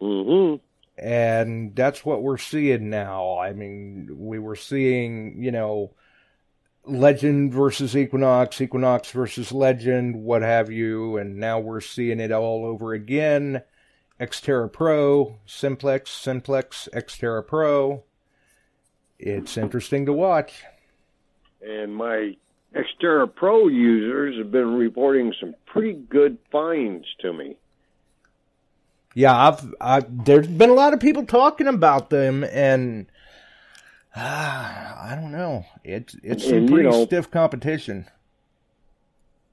[0.00, 0.56] Mm-hmm.
[0.96, 3.38] And that's what we're seeing now.
[3.38, 5.92] I mean, we were seeing, you know,
[6.84, 12.64] Legend versus Equinox, Equinox versus Legend, what have you, and now we're seeing it all
[12.64, 13.62] over again.
[14.18, 18.04] Xterra Pro, Simplex, Simplex, Xterra Pro.
[19.18, 20.64] It's interesting to watch.
[21.62, 22.36] And my
[22.74, 27.56] Xterra Pro users have been reporting some pretty good finds to me.
[29.14, 33.06] Yeah, I've, I've there's been a lot of people talking about them, and
[34.16, 35.64] uh, I don't know.
[35.84, 38.06] It's it's some you pretty know- stiff competition.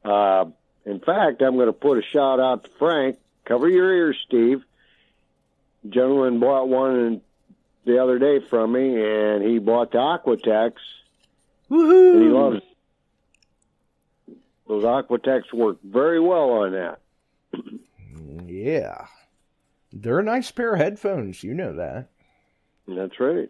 [0.04, 0.46] Uh,
[0.86, 3.18] in fact, I'm going to put a shout out to Frank.
[3.46, 4.64] Cover your ears, Steve.
[5.90, 7.22] Gentleman bought one
[7.86, 10.74] the other day from me, and he bought the Aquatex,
[11.70, 12.64] and he loves it.
[14.68, 17.00] Those Aquatex work very well on that.
[18.46, 19.08] Yeah,
[19.94, 21.44] they're a nice pair of headphones.
[21.44, 22.08] You know that.
[22.88, 23.50] That's right.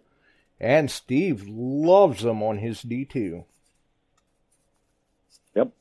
[0.59, 3.45] And Steve loves them on his D2.
[5.55, 5.71] Yep.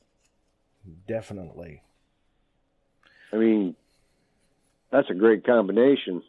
[1.09, 1.83] Definitely.
[3.33, 3.75] I mean,
[4.91, 6.23] that's a great combination.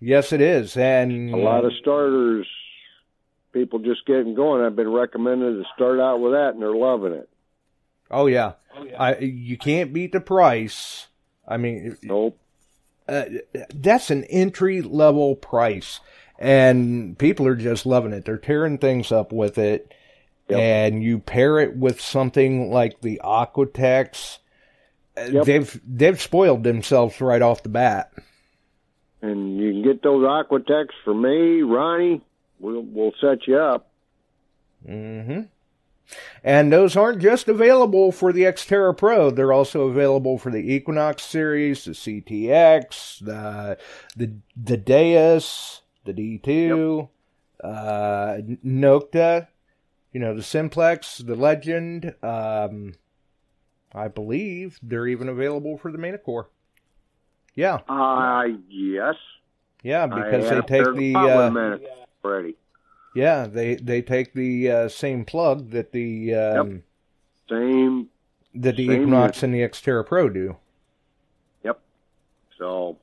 [0.00, 0.76] Yes, it is.
[0.76, 2.46] And A lot of starters,
[3.52, 4.64] people just getting going.
[4.64, 7.28] I've been recommended to start out with that, and they're loving it.
[8.10, 8.52] Oh yeah.
[8.98, 11.06] I you can't beat the price.
[11.46, 12.38] I mean, nope.
[13.08, 13.24] Uh,
[13.74, 16.00] that's an entry level price,
[16.38, 18.24] and people are just loving it.
[18.24, 19.92] They're tearing things up with it,
[20.48, 24.38] and you pair it with something like the Aquatex.
[25.16, 28.12] uh, They've they've spoiled themselves right off the bat.
[29.22, 32.20] And you can get those Aquatex for me, Ronnie.
[32.60, 33.90] We'll we'll set you up.
[34.86, 35.42] Mm-hmm.
[36.42, 41.22] And those aren't just available for the Xterra Pro; they're also available for the Equinox
[41.22, 43.78] series, the CTX, the
[44.14, 47.08] the the Deus, the D2,
[47.62, 49.48] uh, Nokta,
[50.12, 52.14] you know, the Simplex, the Legend.
[52.22, 52.94] Um,
[53.94, 56.48] I believe they're even available for the Manticore.
[57.54, 59.14] Yeah, Uh, yes.
[59.84, 61.78] yeah, because they take the uh,
[62.24, 62.56] already.
[63.14, 66.82] yeah they they take the uh, same plug that the um,
[67.48, 68.08] Same.
[68.56, 70.56] that the Same Equinox and the Xterra Pro do.
[71.62, 71.78] Yep.
[72.58, 72.98] So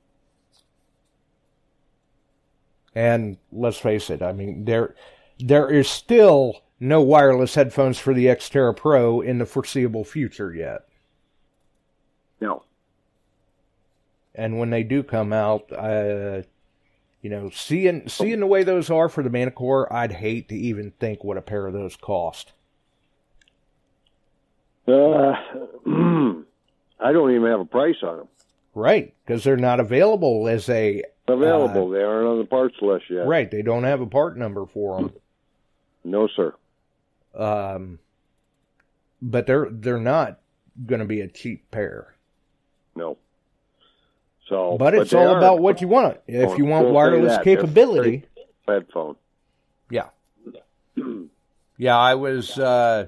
[2.94, 4.96] And let's face it, I mean there
[5.40, 10.88] there is still no wireless headphones for the Xterra Pro in the foreseeable future yet.
[12.40, 12.64] no.
[14.34, 16.44] And when they do come out, uh,
[17.22, 20.92] you know, seeing seeing the way those are for the Manticore, I'd hate to even
[21.00, 22.54] think what a pair of those cost.
[24.88, 24.92] Uh,
[27.00, 28.28] I don't even have a price on them.
[28.74, 31.90] Right, because they're not available as a Available.
[31.90, 33.26] they aren't on the parts list yet.
[33.26, 33.50] right.
[33.50, 35.14] They don't have a part number for them.
[36.04, 36.54] No, sir.
[37.36, 38.00] Um,
[39.22, 40.40] but they're they're not
[40.86, 42.16] going to be a cheap pair.
[42.96, 43.18] No.
[44.50, 46.18] So, But it's they all about what you want.
[46.28, 47.44] If you want wireless that.
[47.44, 48.26] Capability,
[48.68, 49.16] Headphone.
[49.90, 50.10] yeah.
[51.78, 53.08] Yeah, I was uh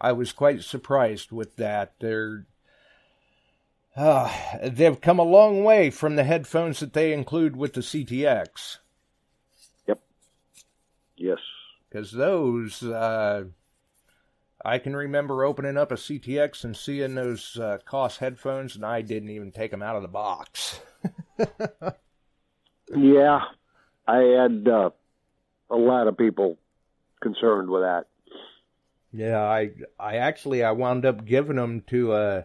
[0.00, 1.92] I was quite surprised with that.
[2.00, 2.46] They're
[3.96, 4.32] uh,
[4.62, 8.78] they've come a long way from the headphones that they include with the CTX.
[9.86, 10.00] Yep.
[11.16, 11.38] Yes.
[11.88, 13.44] Because those, uh,
[14.64, 19.02] I can remember opening up a CTX and seeing those uh, cost headphones, and I
[19.02, 20.80] didn't even take them out of the box.
[22.94, 23.40] Yeah,
[24.06, 24.90] I had uh,
[25.70, 26.58] a lot of people
[27.20, 28.06] concerned with that.
[29.12, 32.42] Yeah, I I actually I wound up giving them to uh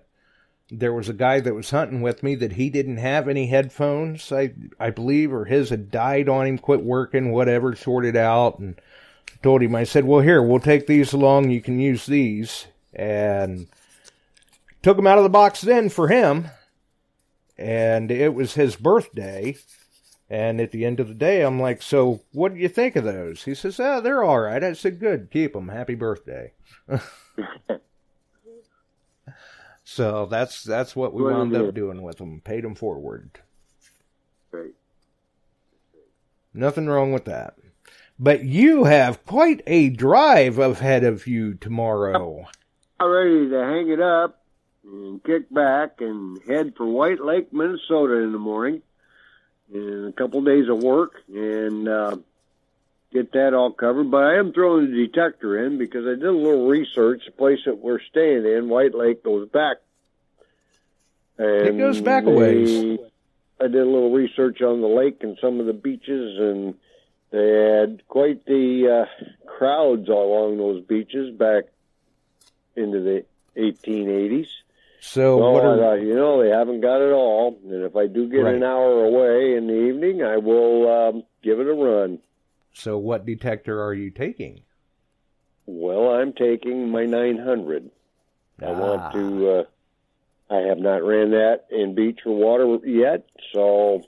[0.80, 4.32] there was a guy that was hunting with me that he didn't have any headphones,
[4.32, 8.80] I I believe, or his had died on him, quit working, whatever, sorted out, and
[9.42, 13.68] told him I said, well, here we'll take these along, you can use these, and
[14.82, 16.48] took them out of the box then for him,
[17.58, 19.56] and it was his birthday.
[20.30, 23.04] And at the end of the day, I'm like, so what do you think of
[23.04, 23.44] those?
[23.44, 24.64] He says, oh, they're all right.
[24.64, 25.68] I said, good, keep them.
[25.68, 26.54] Happy birthday.
[29.94, 32.42] so that's that's what we wound up doing with them.
[32.42, 33.40] Paid them forward.
[34.52, 34.74] Right.
[36.52, 37.54] Nothing wrong with that.
[38.18, 42.48] But you have quite a drive ahead of you tomorrow.
[43.00, 44.44] I'm ready to hang it up
[44.84, 48.82] and kick back and head for White Lake, Minnesota in the morning.
[49.72, 52.18] And a couple days of work and uh,
[53.14, 54.10] get that all covered.
[54.12, 57.22] But I am throwing the detector in because I did a little research.
[57.26, 59.78] The place that we're staying in, White Lake, goes back.
[61.38, 63.00] And It goes back a ways.
[63.60, 66.76] I did a little research on the lake and some of the beaches, and
[67.32, 71.66] they had quite the uh, crowds along those beaches back
[72.76, 74.48] into the 1880s.
[75.00, 78.08] So what I are thought, you know, they haven't got it all, and if I
[78.08, 78.56] do get Right.
[78.56, 82.20] an hour away in the evening, I will um, give it a run.
[82.74, 84.62] So what detector are you taking?
[85.66, 87.90] Well, I'm taking my 900.
[88.62, 88.80] I Ah.
[88.80, 89.50] want to.
[89.50, 89.64] Uh,
[90.50, 94.04] I have not ran that in beach or water yet, so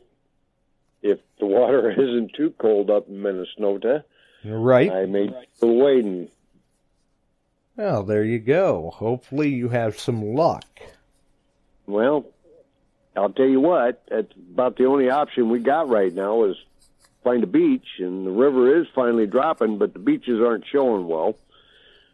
[1.02, 4.04] if the water isn't too cold up in Minnesota,
[4.44, 4.92] Right.
[4.92, 5.28] I may
[5.60, 6.30] go wading.
[7.76, 8.92] Well, there you go.
[8.94, 10.66] Hopefully you have some luck.
[11.88, 12.26] Well,
[13.16, 16.58] I'll tell you what, that's about the only option we got right now is
[17.26, 21.36] find a beach, and the river is finally dropping, but the beaches aren't showing well.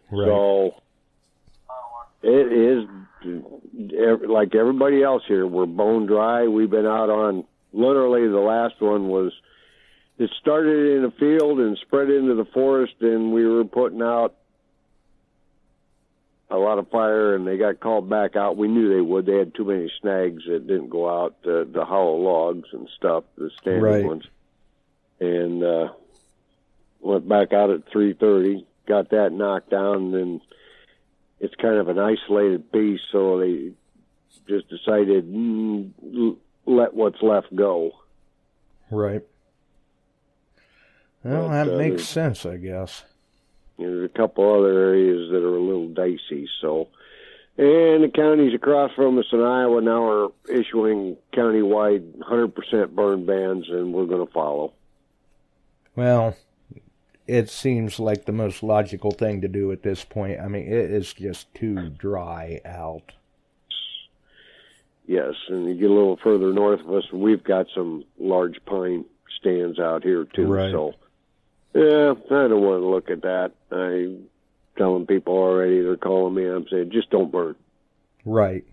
[0.09, 0.26] Right.
[0.26, 0.82] So
[2.24, 2.88] it is
[4.28, 5.45] like everybody else here.
[5.45, 6.47] We're bone dry.
[6.47, 7.43] We've been out on
[7.74, 9.32] literally the last one was
[10.18, 14.36] it started in a field and spread into the forest, and we were putting out
[16.49, 18.57] a lot of fire, and they got called back out.
[18.57, 19.26] We knew they would.
[19.26, 23.24] They had too many snags that didn't go out, the, the hollow logs and stuff,
[23.38, 24.05] the standing Right.
[24.05, 24.26] ones,
[25.22, 25.89] and uh,
[26.99, 28.65] went back out at three thirty.
[28.88, 30.41] Got that knocked down, and then
[31.39, 33.72] it's kind of an isolated piece, so they
[34.47, 37.91] just decided mm, let what's left go.
[38.89, 39.22] Right.
[41.24, 43.05] Well, But, that uh, makes sense, I guess.
[43.78, 46.47] There's a couple other areas that are a little dicey.
[46.61, 46.89] So,
[47.57, 53.69] and the counties across from us in Iowa now are issuing countywide 100% burn bans,
[53.69, 54.74] and we're going to follow.
[55.96, 56.36] Well,
[57.28, 60.39] it seems like the most logical thing to do at this point.
[60.39, 63.12] I mean, it is just too dry out.
[65.08, 68.64] Yes, and you get a little further north of us, and we've got some large
[68.65, 69.03] pine
[69.40, 70.45] stands out here too.
[70.48, 70.72] Right.
[70.72, 70.94] So,
[71.74, 73.52] yeah, I don't want to look at that.
[73.72, 74.28] I'm
[74.78, 75.82] telling people already.
[75.82, 76.45] They're calling me.
[76.45, 77.56] I'm saying just don't burn.
[78.24, 78.64] Right.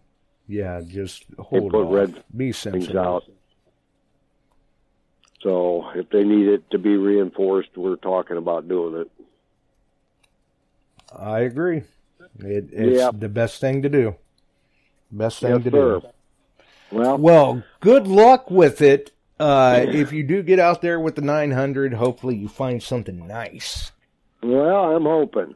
[0.47, 1.95] Yeah, just They hold put off.
[1.95, 2.99] red Be things sensible.
[3.01, 3.25] out.
[5.43, 9.11] So if they need it to be reinforced, we're talking about doing it.
[11.17, 11.83] I agree.
[12.41, 13.11] It, it's Yeah.
[13.13, 14.17] the best thing to do.
[15.11, 16.01] Best thing Yes, to sir.
[16.01, 16.07] do.
[16.91, 19.13] Well, Well, good luck with it.
[19.41, 23.93] Uh, if you do get out there with the 900, hopefully you find something nice.
[24.43, 25.55] well, I'm hoping.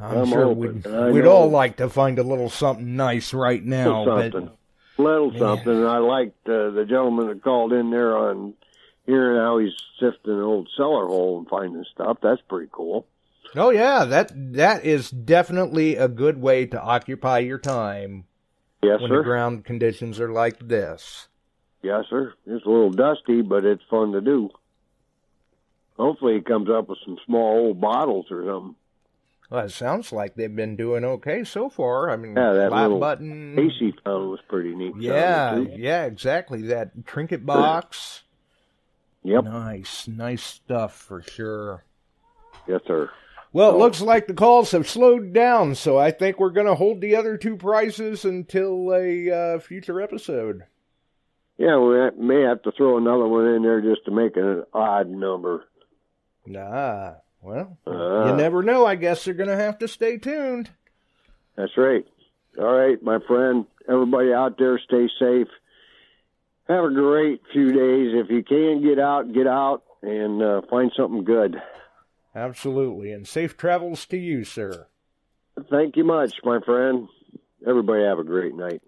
[0.00, 0.82] I'm, I'm sure hoping.
[0.82, 4.00] we'd, we'd all like to find a little something nice right now.
[4.00, 4.50] Little But something.
[4.98, 5.38] Little Yeah.
[5.38, 5.84] something.
[5.86, 8.54] I liked uh, the gentleman that called in there on
[9.06, 12.18] hearing how he's sifting an old cellar hole and finding stuff.
[12.22, 13.06] That's pretty cool.
[13.56, 18.24] oh yeah, that that is definitely a good way to occupy your time
[18.82, 19.18] Yes, when sir.
[19.18, 21.28] the ground conditions are like this.
[21.82, 22.32] Yes, sir.
[22.46, 24.50] It's a little dusty, but it's fun to do.
[25.98, 28.74] Hopefully, he comes up with some small old bottles or something.
[29.54, 32.10] Well, it sounds like they've been doing okay so far.
[32.10, 33.56] I mean, Yeah, that little button.
[33.56, 34.94] AC found was pretty neat.
[34.98, 36.62] Yeah, yeah, exactly.
[36.62, 38.24] That trinket box.
[39.22, 39.44] Yep.
[39.44, 41.84] Nice, nice stuff for sure.
[42.66, 43.10] Yes, sir.
[43.52, 46.74] Well, it looks like the calls have slowed down, so I think we're going to
[46.74, 50.64] hold the other two prizes until a uh, future episode.
[51.58, 54.64] Yeah, we may have to throw another one in there just to make it an
[54.74, 55.64] odd number.
[56.44, 57.14] Nah,
[57.44, 58.84] well, Uh, you never know.
[58.86, 60.70] I guess they're going to have to stay tuned.
[61.56, 62.04] That's right.
[62.58, 63.66] All right, my friend.
[63.88, 65.48] Everybody out there, stay safe.
[66.68, 68.14] Have a great few days.
[68.14, 71.56] If you can get out, get out and uh, find something good.
[72.34, 74.86] Absolutely, and safe travels to you, sir.
[75.70, 77.08] Thank you much, my friend.
[77.66, 78.82] Everybody have a great night.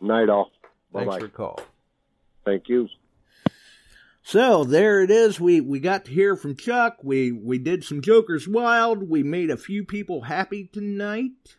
[0.00, 0.50] Night all.
[0.92, 1.20] Thanks Bye-bye.
[1.20, 1.60] for call.
[2.44, 2.88] Thank you.
[4.26, 5.38] So there it is.
[5.38, 6.96] We we got to hear from Chuck.
[7.02, 9.10] We we did some Joker's Wild.
[9.10, 11.58] We made a few people happy tonight.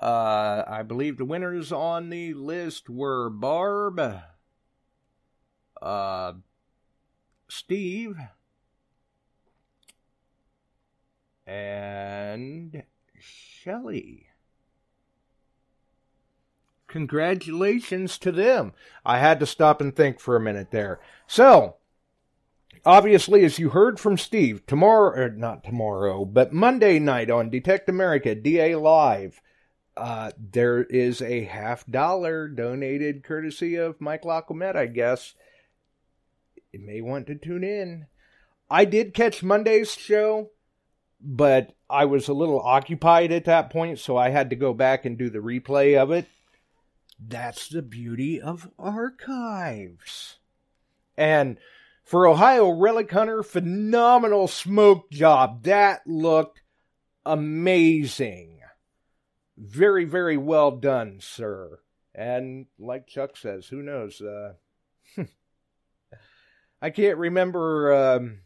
[0.00, 4.00] Uh, I believe the winners on the list were Barb,
[5.82, 6.32] uh,
[7.48, 8.16] Steve,
[11.48, 12.84] and
[13.18, 14.29] Shelley.
[16.90, 18.72] Congratulations to them.
[19.06, 20.98] I had to stop and think for a minute there.
[21.28, 21.76] So,
[22.84, 27.88] obviously, as you heard from Steve, tomorrow, or not tomorrow, but Monday night on Detect
[27.88, 29.40] America, DA Live,
[29.96, 35.34] uh, there is a half dollar donated courtesy of Mike Lacomet, I guess.
[36.72, 38.06] You may want to tune in.
[38.68, 40.50] I did catch Monday's show,
[41.20, 45.04] but I was a little occupied at that point, so I had to go back
[45.04, 46.26] and do the replay of it.
[47.20, 50.38] That's the beauty of archives.
[51.16, 51.58] And
[52.02, 55.64] for Ohio Relic Hunter, phenomenal smoke job.
[55.64, 56.62] That looked
[57.24, 58.60] amazing.
[59.56, 61.80] Very, very well done, sir.
[62.14, 64.20] And like Chuck says, who knows?
[64.20, 64.54] Uh,
[66.82, 68.38] I can't remember um,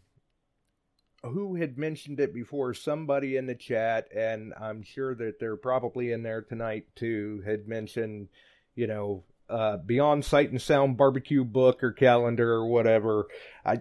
[1.22, 2.74] who had mentioned it before.
[2.74, 7.68] Somebody in the chat, and I'm sure that they're probably in there tonight too, had
[7.68, 8.28] mentioned,
[8.74, 13.26] you know, uh, Beyond Sight and Sound barbecue book or calendar or whatever.
[13.64, 13.80] I,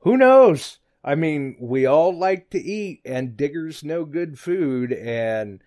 [0.00, 0.78] who knows?
[1.04, 4.92] I mean, we all like to eat, and diggers know good food.
[4.92, 5.60] And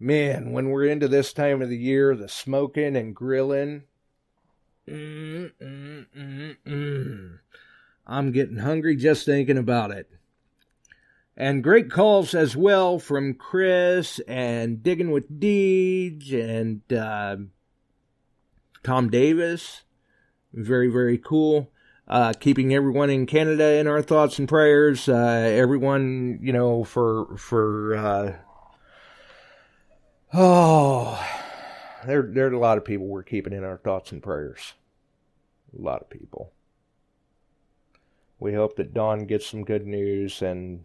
[0.00, 3.84] man, when we're into this time of the year, the smoking and grilling.
[4.88, 7.38] Mm, mm, mm.
[8.06, 10.10] I'm getting hungry just thinking about it.
[11.36, 17.36] And great calls as well from Chris and Digging with Deej and uh,
[18.84, 19.82] Tom Davis.
[20.52, 21.72] Very, very cool.
[22.06, 25.08] Uh, keeping everyone in Canada in our thoughts and prayers.
[25.08, 28.36] Uh, everyone, you know, for for uh,
[30.34, 31.26] oh,
[32.06, 34.74] there there are a lot of people we're keeping in our thoughts and prayers.
[35.76, 36.52] A lot of people.
[38.38, 40.84] We hope that Dawn gets some good news and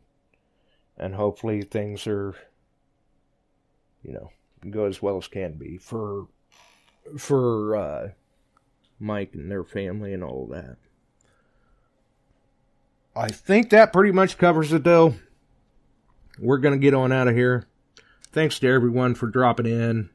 [1.00, 2.36] and hopefully things are
[4.04, 4.32] you know
[4.70, 6.28] go as well as can be for
[7.18, 8.10] for uh,
[9.00, 10.78] Mike and their family and all that.
[13.16, 15.16] I think that pretty much covers it though.
[16.38, 17.68] We're to get on out of here.
[18.32, 20.10] Thanks to everyone for dropping in.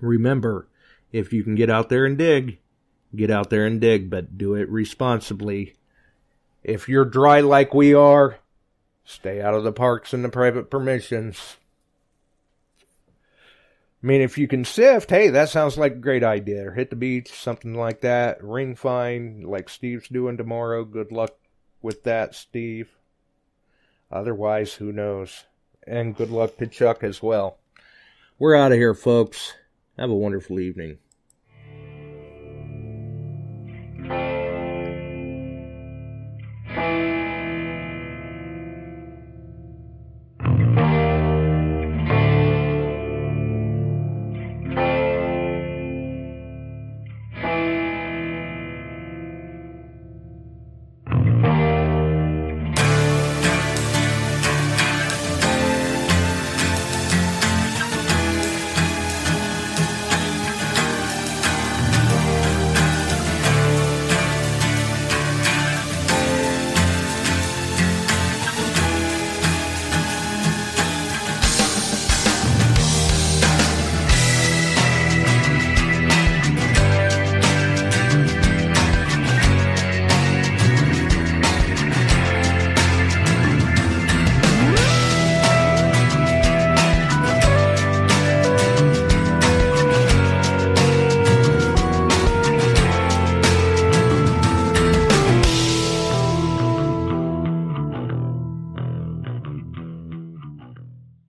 [0.00, 0.68] Remember,
[1.10, 2.58] if you can get out there and dig,
[3.14, 5.74] get out there and dig, but do it responsibly.
[6.62, 8.38] If you're dry like we are,
[9.04, 11.56] stay out of the parks and the private permissions.
[14.02, 16.68] I mean, if you can sift, hey, that sounds like a great idea.
[16.68, 18.42] Or hit the beach, something like that.
[18.42, 20.84] Ring fine, like Steve's doing tomorrow.
[20.84, 21.30] Good luck
[21.80, 22.90] with that, Steve.
[24.10, 25.44] Otherwise, who knows?
[25.86, 27.58] And good luck to Chuck as well.
[28.38, 29.54] We're out of here, folks.
[29.96, 30.98] Have a wonderful evening.